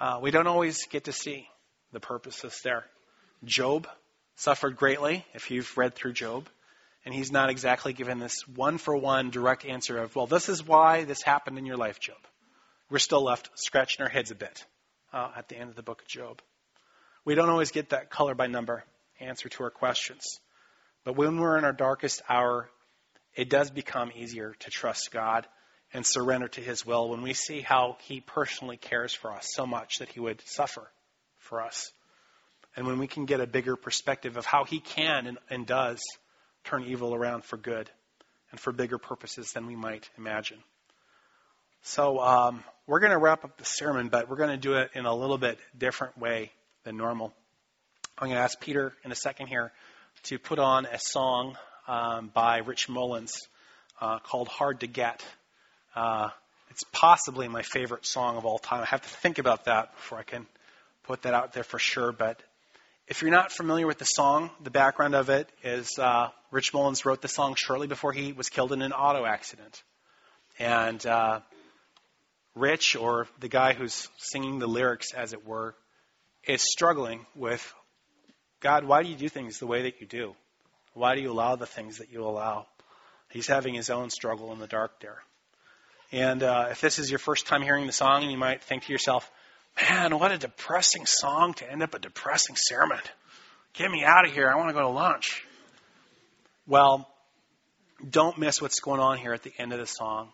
uh, 0.00 0.20
we 0.22 0.30
don't 0.30 0.46
always 0.46 0.86
get 0.86 1.04
to 1.04 1.12
see 1.12 1.46
the 1.92 2.00
purposes 2.00 2.60
there. 2.64 2.84
Job 3.44 3.86
suffered 4.36 4.76
greatly, 4.76 5.26
if 5.34 5.50
you've 5.50 5.76
read 5.76 5.94
through 5.94 6.14
Job. 6.14 6.48
And 7.04 7.14
he's 7.14 7.30
not 7.30 7.50
exactly 7.50 7.92
given 7.92 8.18
this 8.18 8.46
one 8.48 8.78
for 8.78 8.96
one 8.96 9.30
direct 9.30 9.64
answer 9.64 9.98
of, 9.98 10.14
well, 10.16 10.26
this 10.26 10.48
is 10.48 10.66
why 10.66 11.04
this 11.04 11.22
happened 11.22 11.58
in 11.58 11.66
your 11.66 11.76
life, 11.76 12.00
Job. 12.00 12.16
We're 12.90 12.98
still 12.98 13.22
left 13.22 13.50
scratching 13.54 14.02
our 14.02 14.10
heads 14.10 14.30
a 14.30 14.34
bit 14.34 14.64
uh, 15.12 15.30
at 15.36 15.48
the 15.48 15.56
end 15.56 15.70
of 15.70 15.76
the 15.76 15.82
book 15.82 16.02
of 16.02 16.08
Job. 16.08 16.40
We 17.24 17.34
don't 17.34 17.50
always 17.50 17.70
get 17.70 17.90
that 17.90 18.10
color 18.10 18.34
by 18.34 18.46
number 18.46 18.84
answer 19.20 19.48
to 19.50 19.64
our 19.64 19.70
questions. 19.70 20.40
But 21.04 21.16
when 21.16 21.38
we're 21.38 21.58
in 21.58 21.64
our 21.64 21.72
darkest 21.72 22.22
hour, 22.28 22.70
it 23.34 23.50
does 23.50 23.70
become 23.70 24.10
easier 24.14 24.54
to 24.60 24.70
trust 24.70 25.10
God 25.10 25.46
and 25.92 26.06
surrender 26.06 26.48
to 26.48 26.60
His 26.60 26.84
will 26.84 27.08
when 27.08 27.22
we 27.22 27.34
see 27.34 27.60
how 27.60 27.96
He 28.02 28.20
personally 28.20 28.76
cares 28.76 29.12
for 29.14 29.32
us 29.32 29.50
so 29.52 29.66
much 29.66 29.98
that 29.98 30.08
He 30.08 30.20
would 30.20 30.40
suffer 30.46 30.88
for 31.38 31.62
us 31.62 31.92
and 32.76 32.86
when 32.86 32.98
we 32.98 33.06
can 33.06 33.24
get 33.24 33.40
a 33.40 33.46
bigger 33.46 33.74
perspective 33.76 34.36
of 34.36 34.46
how 34.46 34.64
He 34.64 34.80
can 34.80 35.26
and, 35.26 35.38
and 35.50 35.66
does 35.66 36.00
turn 36.64 36.84
evil 36.84 37.14
around 37.14 37.44
for 37.44 37.56
good 37.56 37.90
and 38.50 38.60
for 38.60 38.72
bigger 38.72 38.98
purposes 38.98 39.52
than 39.52 39.66
we 39.66 39.74
might 39.74 40.08
imagine. 40.16 40.58
So 41.82 42.20
um, 42.20 42.62
we're 42.86 43.00
going 43.00 43.12
to 43.12 43.18
wrap 43.18 43.44
up 43.44 43.56
the 43.56 43.64
sermon, 43.64 44.08
but 44.08 44.28
we're 44.28 44.36
going 44.36 44.50
to 44.50 44.56
do 44.56 44.74
it 44.74 44.90
in 44.94 45.06
a 45.06 45.14
little 45.14 45.38
bit 45.38 45.58
different 45.76 46.18
way 46.18 46.52
than 46.84 46.96
normal. 46.96 47.32
I'm 48.18 48.28
going 48.28 48.36
to 48.36 48.42
ask 48.42 48.60
Peter 48.60 48.92
in 49.04 49.12
a 49.12 49.16
second 49.16 49.46
here 49.46 49.72
to 50.24 50.38
put 50.38 50.58
on 50.58 50.86
a 50.86 50.98
song 50.98 51.56
um, 51.86 52.30
by 52.32 52.58
Rich 52.58 52.88
Mullins 52.88 53.48
uh, 54.00 54.18
called 54.18 54.48
Hard 54.48 54.80
to 54.80 54.86
Get. 54.86 55.24
Uh, 55.98 56.30
it's 56.70 56.84
possibly 56.92 57.48
my 57.48 57.62
favorite 57.62 58.06
song 58.06 58.36
of 58.36 58.46
all 58.46 58.58
time. 58.58 58.82
I 58.82 58.84
have 58.84 59.02
to 59.02 59.08
think 59.08 59.38
about 59.38 59.64
that 59.64 59.96
before 59.96 60.18
I 60.18 60.22
can 60.22 60.46
put 61.02 61.22
that 61.22 61.34
out 61.34 61.54
there 61.54 61.64
for 61.64 61.80
sure, 61.80 62.12
but 62.12 62.40
if 63.08 63.20
you're 63.20 63.32
not 63.32 63.50
familiar 63.50 63.84
with 63.84 63.98
the 63.98 64.04
song, 64.04 64.50
the 64.62 64.70
background 64.70 65.16
of 65.16 65.28
it 65.28 65.50
is 65.64 65.98
uh, 65.98 66.28
Rich 66.52 66.72
Mullins 66.72 67.04
wrote 67.04 67.20
the 67.20 67.26
song 67.26 67.56
shortly 67.56 67.88
before 67.88 68.12
he 68.12 68.32
was 68.32 68.48
killed 68.48 68.72
in 68.72 68.80
an 68.80 68.92
auto 68.92 69.26
accident. 69.26 69.82
And 70.60 71.04
uh, 71.04 71.40
Rich, 72.54 72.94
or 72.94 73.26
the 73.40 73.48
guy 73.48 73.72
who's 73.72 74.08
singing 74.18 74.60
the 74.60 74.68
lyrics, 74.68 75.12
as 75.12 75.32
it 75.32 75.44
were, 75.44 75.74
is 76.46 76.62
struggling 76.62 77.26
with 77.34 77.74
God, 78.60 78.84
why 78.84 79.02
do 79.02 79.08
you 79.08 79.16
do 79.16 79.28
things 79.28 79.58
the 79.58 79.66
way 79.66 79.82
that 79.82 80.00
you 80.00 80.06
do? 80.06 80.36
Why 80.94 81.16
do 81.16 81.22
you 81.22 81.32
allow 81.32 81.56
the 81.56 81.66
things 81.66 81.98
that 81.98 82.12
you 82.12 82.22
allow? 82.22 82.68
He's 83.30 83.48
having 83.48 83.74
his 83.74 83.90
own 83.90 84.10
struggle 84.10 84.52
in 84.52 84.60
the 84.60 84.68
dark 84.68 85.00
there. 85.00 85.18
And 86.10 86.42
uh, 86.42 86.68
if 86.70 86.80
this 86.80 86.98
is 86.98 87.10
your 87.10 87.18
first 87.18 87.46
time 87.46 87.62
hearing 87.62 87.86
the 87.86 87.92
song, 87.92 88.28
you 88.30 88.38
might 88.38 88.62
think 88.62 88.84
to 88.84 88.92
yourself, 88.92 89.30
Man, 89.80 90.18
what 90.18 90.32
a 90.32 90.38
depressing 90.38 91.06
song 91.06 91.54
to 91.54 91.70
end 91.70 91.82
up 91.82 91.94
a 91.94 91.98
depressing 91.98 92.56
sermon. 92.58 92.98
Get 93.74 93.90
me 93.90 94.02
out 94.04 94.26
of 94.26 94.32
here. 94.32 94.50
I 94.50 94.56
want 94.56 94.70
to 94.70 94.74
go 94.74 94.80
to 94.80 94.88
lunch. 94.88 95.44
Well, 96.66 97.08
don't 98.08 98.38
miss 98.38 98.60
what's 98.60 98.80
going 98.80 99.00
on 99.00 99.18
here 99.18 99.32
at 99.32 99.42
the 99.42 99.52
end 99.58 99.72
of 99.72 99.78
the 99.78 99.86
song. 99.86 100.30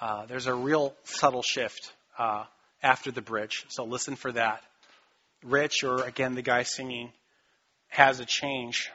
Uh, 0.00 0.26
there's 0.26 0.46
a 0.46 0.54
real 0.54 0.94
subtle 1.04 1.42
shift 1.42 1.92
uh, 2.18 2.44
after 2.82 3.10
the 3.10 3.22
bridge, 3.22 3.64
so 3.68 3.84
listen 3.84 4.14
for 4.14 4.32
that. 4.32 4.62
Rich, 5.42 5.84
or 5.84 6.04
again 6.04 6.34
the 6.34 6.42
guy 6.42 6.62
singing, 6.64 7.12
has 7.88 8.20
a 8.20 8.26
change, 8.26 8.90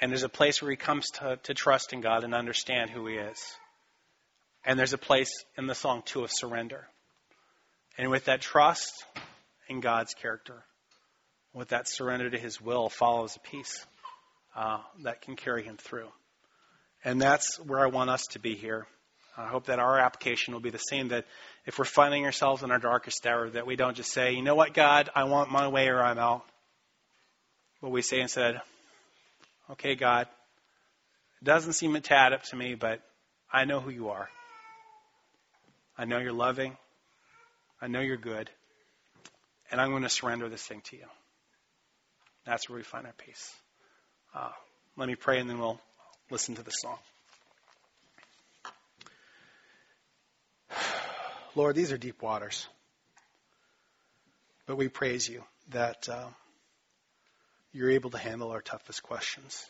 and 0.00 0.12
there's 0.12 0.22
a 0.22 0.28
place 0.28 0.62
where 0.62 0.70
he 0.70 0.76
comes 0.76 1.10
to, 1.12 1.38
to 1.44 1.54
trust 1.54 1.92
in 1.92 2.00
God 2.00 2.22
and 2.22 2.34
understand 2.34 2.90
who 2.90 3.06
He 3.06 3.16
is. 3.16 3.56
And 4.66 4.78
there's 4.78 4.92
a 4.92 4.98
place 4.98 5.30
in 5.56 5.66
the 5.66 5.74
song 5.74 6.02
too 6.04 6.24
of 6.24 6.30
surrender. 6.30 6.86
And 7.96 8.10
with 8.10 8.24
that 8.26 8.42
trust 8.42 8.92
in 9.68 9.80
God's 9.80 10.12
character, 10.12 10.64
with 11.54 11.68
that 11.68 11.88
surrender 11.88 12.28
to 12.28 12.38
His 12.38 12.60
will 12.60 12.90
follows 12.90 13.36
a 13.36 13.40
peace 13.48 13.86
uh, 14.56 14.78
that 15.02 15.20
can 15.20 15.36
carry 15.36 15.62
him 15.62 15.76
through. 15.76 16.08
And 17.04 17.20
that's 17.20 17.60
where 17.60 17.80
I 17.80 17.86
want 17.86 18.10
us 18.10 18.26
to 18.28 18.38
be 18.38 18.54
here. 18.56 18.86
I 19.36 19.46
hope 19.46 19.66
that 19.66 19.78
our 19.78 19.98
application 19.98 20.54
will 20.54 20.62
be 20.62 20.70
the 20.70 20.78
same 20.78 21.08
that 21.08 21.26
if 21.66 21.78
we're 21.78 21.84
finding 21.84 22.24
ourselves 22.24 22.62
in 22.62 22.70
our 22.70 22.78
darkest 22.78 23.26
hour, 23.26 23.50
that 23.50 23.66
we 23.66 23.76
don't 23.76 23.96
just 23.96 24.12
say, 24.12 24.32
you 24.32 24.42
know 24.42 24.54
what, 24.54 24.72
God, 24.72 25.10
I 25.14 25.24
want 25.24 25.50
my 25.50 25.68
way 25.68 25.88
or 25.88 26.02
I'm 26.02 26.18
out. 26.18 26.42
But 27.82 27.90
we 27.90 28.00
say 28.00 28.20
instead, 28.20 28.62
okay, 29.72 29.94
God, 29.94 30.26
it 31.42 31.44
doesn't 31.44 31.74
seem 31.74 31.94
a 31.94 32.00
tad 32.00 32.32
up 32.32 32.44
to 32.44 32.56
me, 32.56 32.74
but 32.74 33.02
I 33.52 33.66
know 33.66 33.80
who 33.80 33.90
you 33.90 34.08
are. 34.08 34.28
I 35.98 36.04
know 36.04 36.18
you're 36.18 36.32
loving. 36.32 36.76
I 37.80 37.86
know 37.88 38.00
you're 38.00 38.16
good. 38.16 38.50
And 39.70 39.80
I'm 39.80 39.90
going 39.90 40.02
to 40.02 40.08
surrender 40.08 40.48
this 40.48 40.62
thing 40.62 40.82
to 40.90 40.96
you. 40.96 41.06
That's 42.44 42.68
where 42.68 42.76
we 42.76 42.82
find 42.82 43.06
our 43.06 43.14
peace. 43.14 43.52
Uh, 44.34 44.50
let 44.96 45.08
me 45.08 45.14
pray 45.14 45.40
and 45.40 45.48
then 45.48 45.58
we'll 45.58 45.80
listen 46.30 46.54
to 46.56 46.62
the 46.62 46.70
song. 46.70 46.98
Lord, 51.54 51.74
these 51.74 51.92
are 51.92 51.98
deep 51.98 52.22
waters. 52.22 52.66
But 54.66 54.76
we 54.76 54.88
praise 54.88 55.28
you 55.28 55.42
that 55.70 56.08
uh, 56.08 56.26
you're 57.72 57.90
able 57.90 58.10
to 58.10 58.18
handle 58.18 58.50
our 58.50 58.60
toughest 58.60 59.02
questions. 59.02 59.64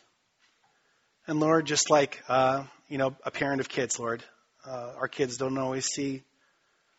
And 1.25 1.39
Lord, 1.39 1.65
just 1.65 1.89
like 1.89 2.21
uh, 2.27 2.63
you 2.89 2.97
know, 2.97 3.15
a 3.25 3.31
parent 3.31 3.61
of 3.61 3.69
kids, 3.69 3.99
Lord, 3.99 4.23
uh, 4.65 4.93
our 4.97 5.07
kids 5.07 5.37
don't 5.37 5.57
always 5.57 5.85
see 5.85 6.23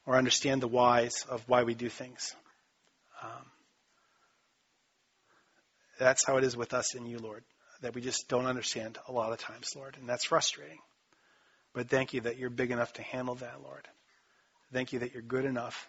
or 0.07 0.17
understand 0.17 0.63
the 0.63 0.69
whys 0.69 1.25
of 1.29 1.43
why 1.49 1.65
we 1.65 1.75
do 1.75 1.89
things. 1.89 2.35
Um, 3.23 3.45
that's 5.99 6.25
how 6.25 6.37
it 6.37 6.45
is 6.45 6.57
with 6.57 6.73
us 6.75 6.95
and 6.95 7.09
you, 7.09 7.19
Lord 7.19 7.45
that 7.83 7.95
we 7.95 8.01
just 8.01 8.29
don't 8.29 8.47
understand 8.47 8.99
a 9.07 9.13
lot 9.13 9.33
of 9.33 9.39
times, 9.39 9.75
Lord, 9.77 9.97
and 10.01 10.09
that's 10.09 10.25
frustrating. 10.25 10.79
But 11.75 11.89
thank 11.89 12.13
you 12.13 12.23
that 12.23 12.39
you're 12.39 12.51
big 12.51 12.71
enough 12.71 12.93
to 12.95 13.03
handle 13.03 13.37
that, 13.37 13.63
Lord. 13.63 13.87
Thank 14.73 14.93
you 14.93 15.01
that 15.01 15.13
you're 15.13 15.23
good 15.23 15.45
enough 15.45 15.87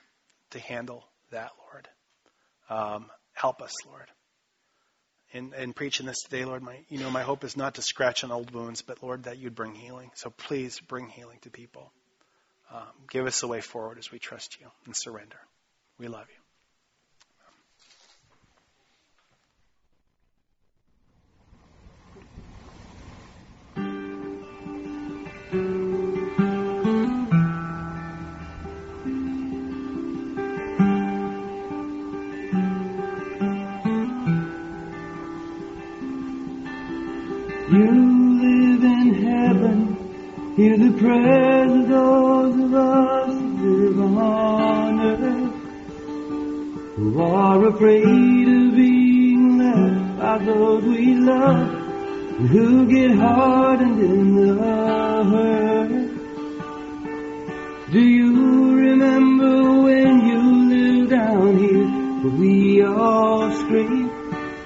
to 0.52 0.60
handle 0.60 1.04
that, 1.32 1.52
Lord. 1.60 1.88
Um, 2.70 3.06
help 3.34 3.62
us, 3.62 3.74
Lord. 3.88 4.06
In, 5.32 5.54
in 5.54 5.74
preaching 5.74 6.08
this 6.08 6.24
today, 6.24 6.44
Lord, 6.44 6.64
my, 6.64 6.78
you 6.90 6.98
know, 6.98 7.12
my 7.12 7.22
hope 7.22 7.44
is 7.44 7.56
not 7.56 7.76
to 7.76 7.84
scratch 7.84 8.24
on 8.24 8.32
old 8.32 8.52
wounds, 8.52 8.82
but 8.82 9.04
Lord, 9.04 9.24
that 9.24 9.38
you'd 9.38 9.54
bring 9.54 9.76
healing. 9.76 10.10
So 10.16 10.32
please 10.32 10.80
bring 10.80 11.08
healing 11.08 11.38
to 11.42 11.52
people. 11.52 11.92
Um, 12.72 12.88
give 13.10 13.28
us 13.28 13.42
the 13.42 13.48
way 13.48 13.62
forward 13.62 14.00
as 14.00 14.12
we 14.12 14.20
trust 14.20 14.60
you 14.60 14.68
and 14.86 14.96
surrender. 14.96 15.40
We 16.00 16.08
love 16.08 16.26
you. 16.30 16.39
The 41.00 41.06
of 41.06 41.88
those 41.88 42.56
of 42.56 42.74
us 42.74 43.34
earth, 45.00 45.54
who 46.98 47.22
are 47.24 47.68
afraid 47.68 48.48
of 48.50 48.76
being 48.76 49.60
left 49.60 50.20
by 50.20 50.38
those 50.44 50.84
we 50.84 51.14
love, 51.16 51.70
and 52.38 52.50
who 52.50 52.86
get 52.88 53.18
hardened 53.18 54.00
in 54.02 54.36
the 54.36 54.56
hurt. 54.56 55.90
Do 57.94 58.00
you 58.02 58.76
remember 58.76 59.82
when 59.84 60.28
you 60.28 60.42
lived 60.68 61.12
down 61.12 61.58
here, 61.60 61.88
we 62.38 62.84
all 62.84 63.50
scream 63.54 64.10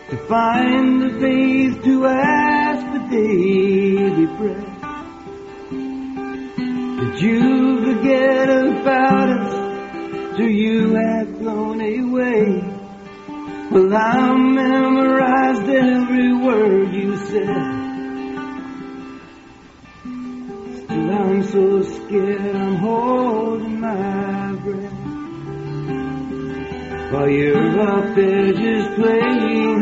to 0.10 0.18
find 0.28 1.00
the 1.00 1.10
faith 1.20 1.84
to 1.84 2.08
ask 2.08 2.88
for 2.92 3.08
daily 3.12 4.26
bread? 4.38 4.73
You 7.24 7.86
forget 7.86 8.50
about 8.50 9.30
us? 9.30 10.38
Do 10.38 10.46
you 10.46 10.94
have 10.96 11.38
flown 11.38 11.80
away? 11.80 12.62
Well, 13.72 13.96
I 13.96 14.36
memorized 14.36 15.70
every 15.70 16.34
word 16.34 16.94
you 16.94 17.16
said. 17.16 17.64
Still, 20.84 21.12
I'm 21.12 21.44
so 21.44 21.82
scared 21.84 22.56
I'm 22.58 22.76
holding 22.76 23.80
my 23.80 24.52
breath. 24.64 25.00
While 27.14 27.30
you're 27.30 27.80
up 27.80 28.16
there 28.16 28.52
just 28.52 28.96
playing 29.00 29.73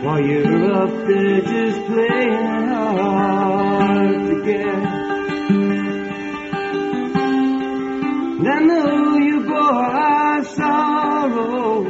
While 0.00 0.20
you're 0.20 0.72
up 0.74 0.90
there 1.08 1.40
just 1.40 1.86
playing 1.86 2.68
hard 2.68 4.26
to 4.28 4.42
get. 4.44 4.82
And 8.38 8.48
I 8.48 8.60
know 8.60 9.16
you 9.16 9.40
bore 9.44 9.58
our 9.58 10.44
sorrow. 10.44 11.86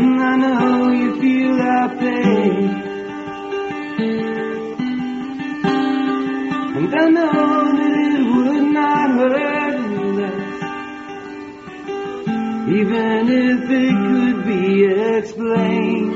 And 0.00 0.22
I 0.22 0.36
know 0.36 0.92
you 0.92 1.20
feel 1.20 1.60
our 1.60 1.88
pain. 1.96 2.70
And 6.78 6.94
I 6.94 7.06
know 7.08 7.76
that 7.76 7.94
it 8.06 8.20
would 8.34 8.66
not 8.72 9.10
hurt 9.18 9.78
less, 10.18 10.42
even 12.78 13.28
if 13.28 13.70
it 13.70 13.94
could 14.06 14.21
be 14.44 14.84
explained. 14.84 16.14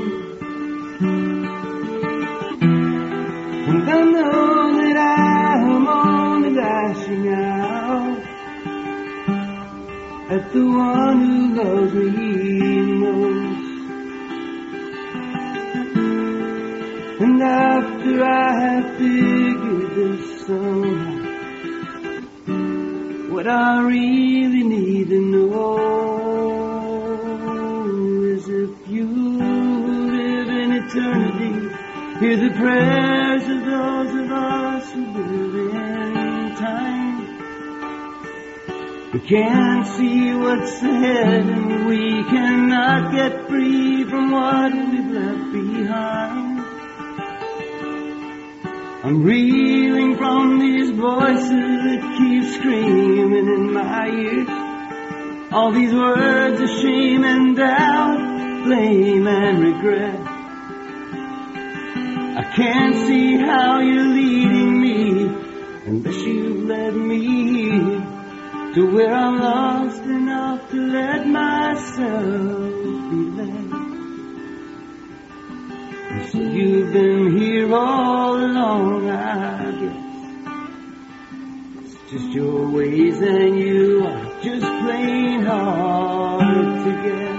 And 3.69 3.89
I 3.89 4.01
know 4.01 4.81
that 4.81 4.97
I 4.97 5.57
am 5.59 5.87
only 5.87 6.49
lashing 6.51 7.27
out 7.33 8.19
at 10.31 10.51
the 10.53 10.65
one 10.65 11.19
who 11.25 11.55
loves 11.55 11.93
me 11.93 12.81
most. 13.03 13.67
And 17.21 17.41
after 17.41 18.23
I 18.23 18.59
have 18.59 18.87
figured 18.97 19.91
this 19.95 20.49
out, 20.49 21.27
what 23.31 23.47
I 23.47 23.81
really 23.83 24.63
need 24.63 25.09
to 25.09 25.19
know 25.21 25.96
hear 32.19 32.35
the 32.35 32.49
prayers 32.55 33.43
of 33.43 33.63
those 33.63 34.13
of 34.15 34.31
us 34.31 34.91
who 34.91 35.05
live 35.05 35.75
in 35.75 36.55
time. 36.55 37.17
We 39.13 39.19
can't 39.19 39.85
see 39.85 40.33
what's 40.33 40.81
ahead 40.81 41.45
and 41.45 41.85
we 41.85 42.23
cannot 42.23 43.11
get 43.13 43.47
free 43.47 44.03
from 44.05 44.31
what 44.31 44.73
we've 44.73 45.11
left 45.11 45.51
behind. 45.53 46.59
I'm 49.03 49.23
reeling 49.23 50.17
from 50.17 50.59
these 50.59 50.89
voices 50.89 51.49
that 51.51 52.01
keep 52.17 52.43
screaming 52.55 53.47
in 53.47 53.73
my 53.73 54.07
ear. 54.07 54.45
All 55.51 55.71
these 55.71 55.93
words 55.93 56.59
of 56.59 56.69
shame 56.81 57.23
and 57.23 57.55
doubt, 57.55 58.63
blame 58.65 59.27
and 59.27 59.59
regret 59.61 60.16
can't 62.55 62.95
see 62.95 63.37
how 63.37 63.79
you're 63.79 64.07
leading 64.07 64.81
me 64.81 65.25
unless 65.85 66.15
you 66.23 66.65
let 66.65 66.95
me 66.95 67.69
to 68.73 68.91
where 68.93 69.13
I'm 69.13 69.39
lost 69.39 70.03
enough 70.03 70.69
to 70.71 70.75
let 70.75 71.27
myself 71.27 72.73
be 73.09 73.17
led. 73.37 73.67
So 76.31 76.37
you've 76.39 76.93
been 76.93 77.37
here 77.37 77.73
all 77.73 78.37
along, 78.37 79.09
I 79.09 79.71
guess. 79.79 80.03
It's 81.85 82.11
just 82.11 82.29
your 82.29 82.69
ways 82.69 83.21
and 83.21 83.59
you 83.59 84.05
are 84.05 84.41
just 84.41 84.65
plain 84.65 85.41
hard 85.43 86.85
to 86.85 86.91
get. 87.03 87.36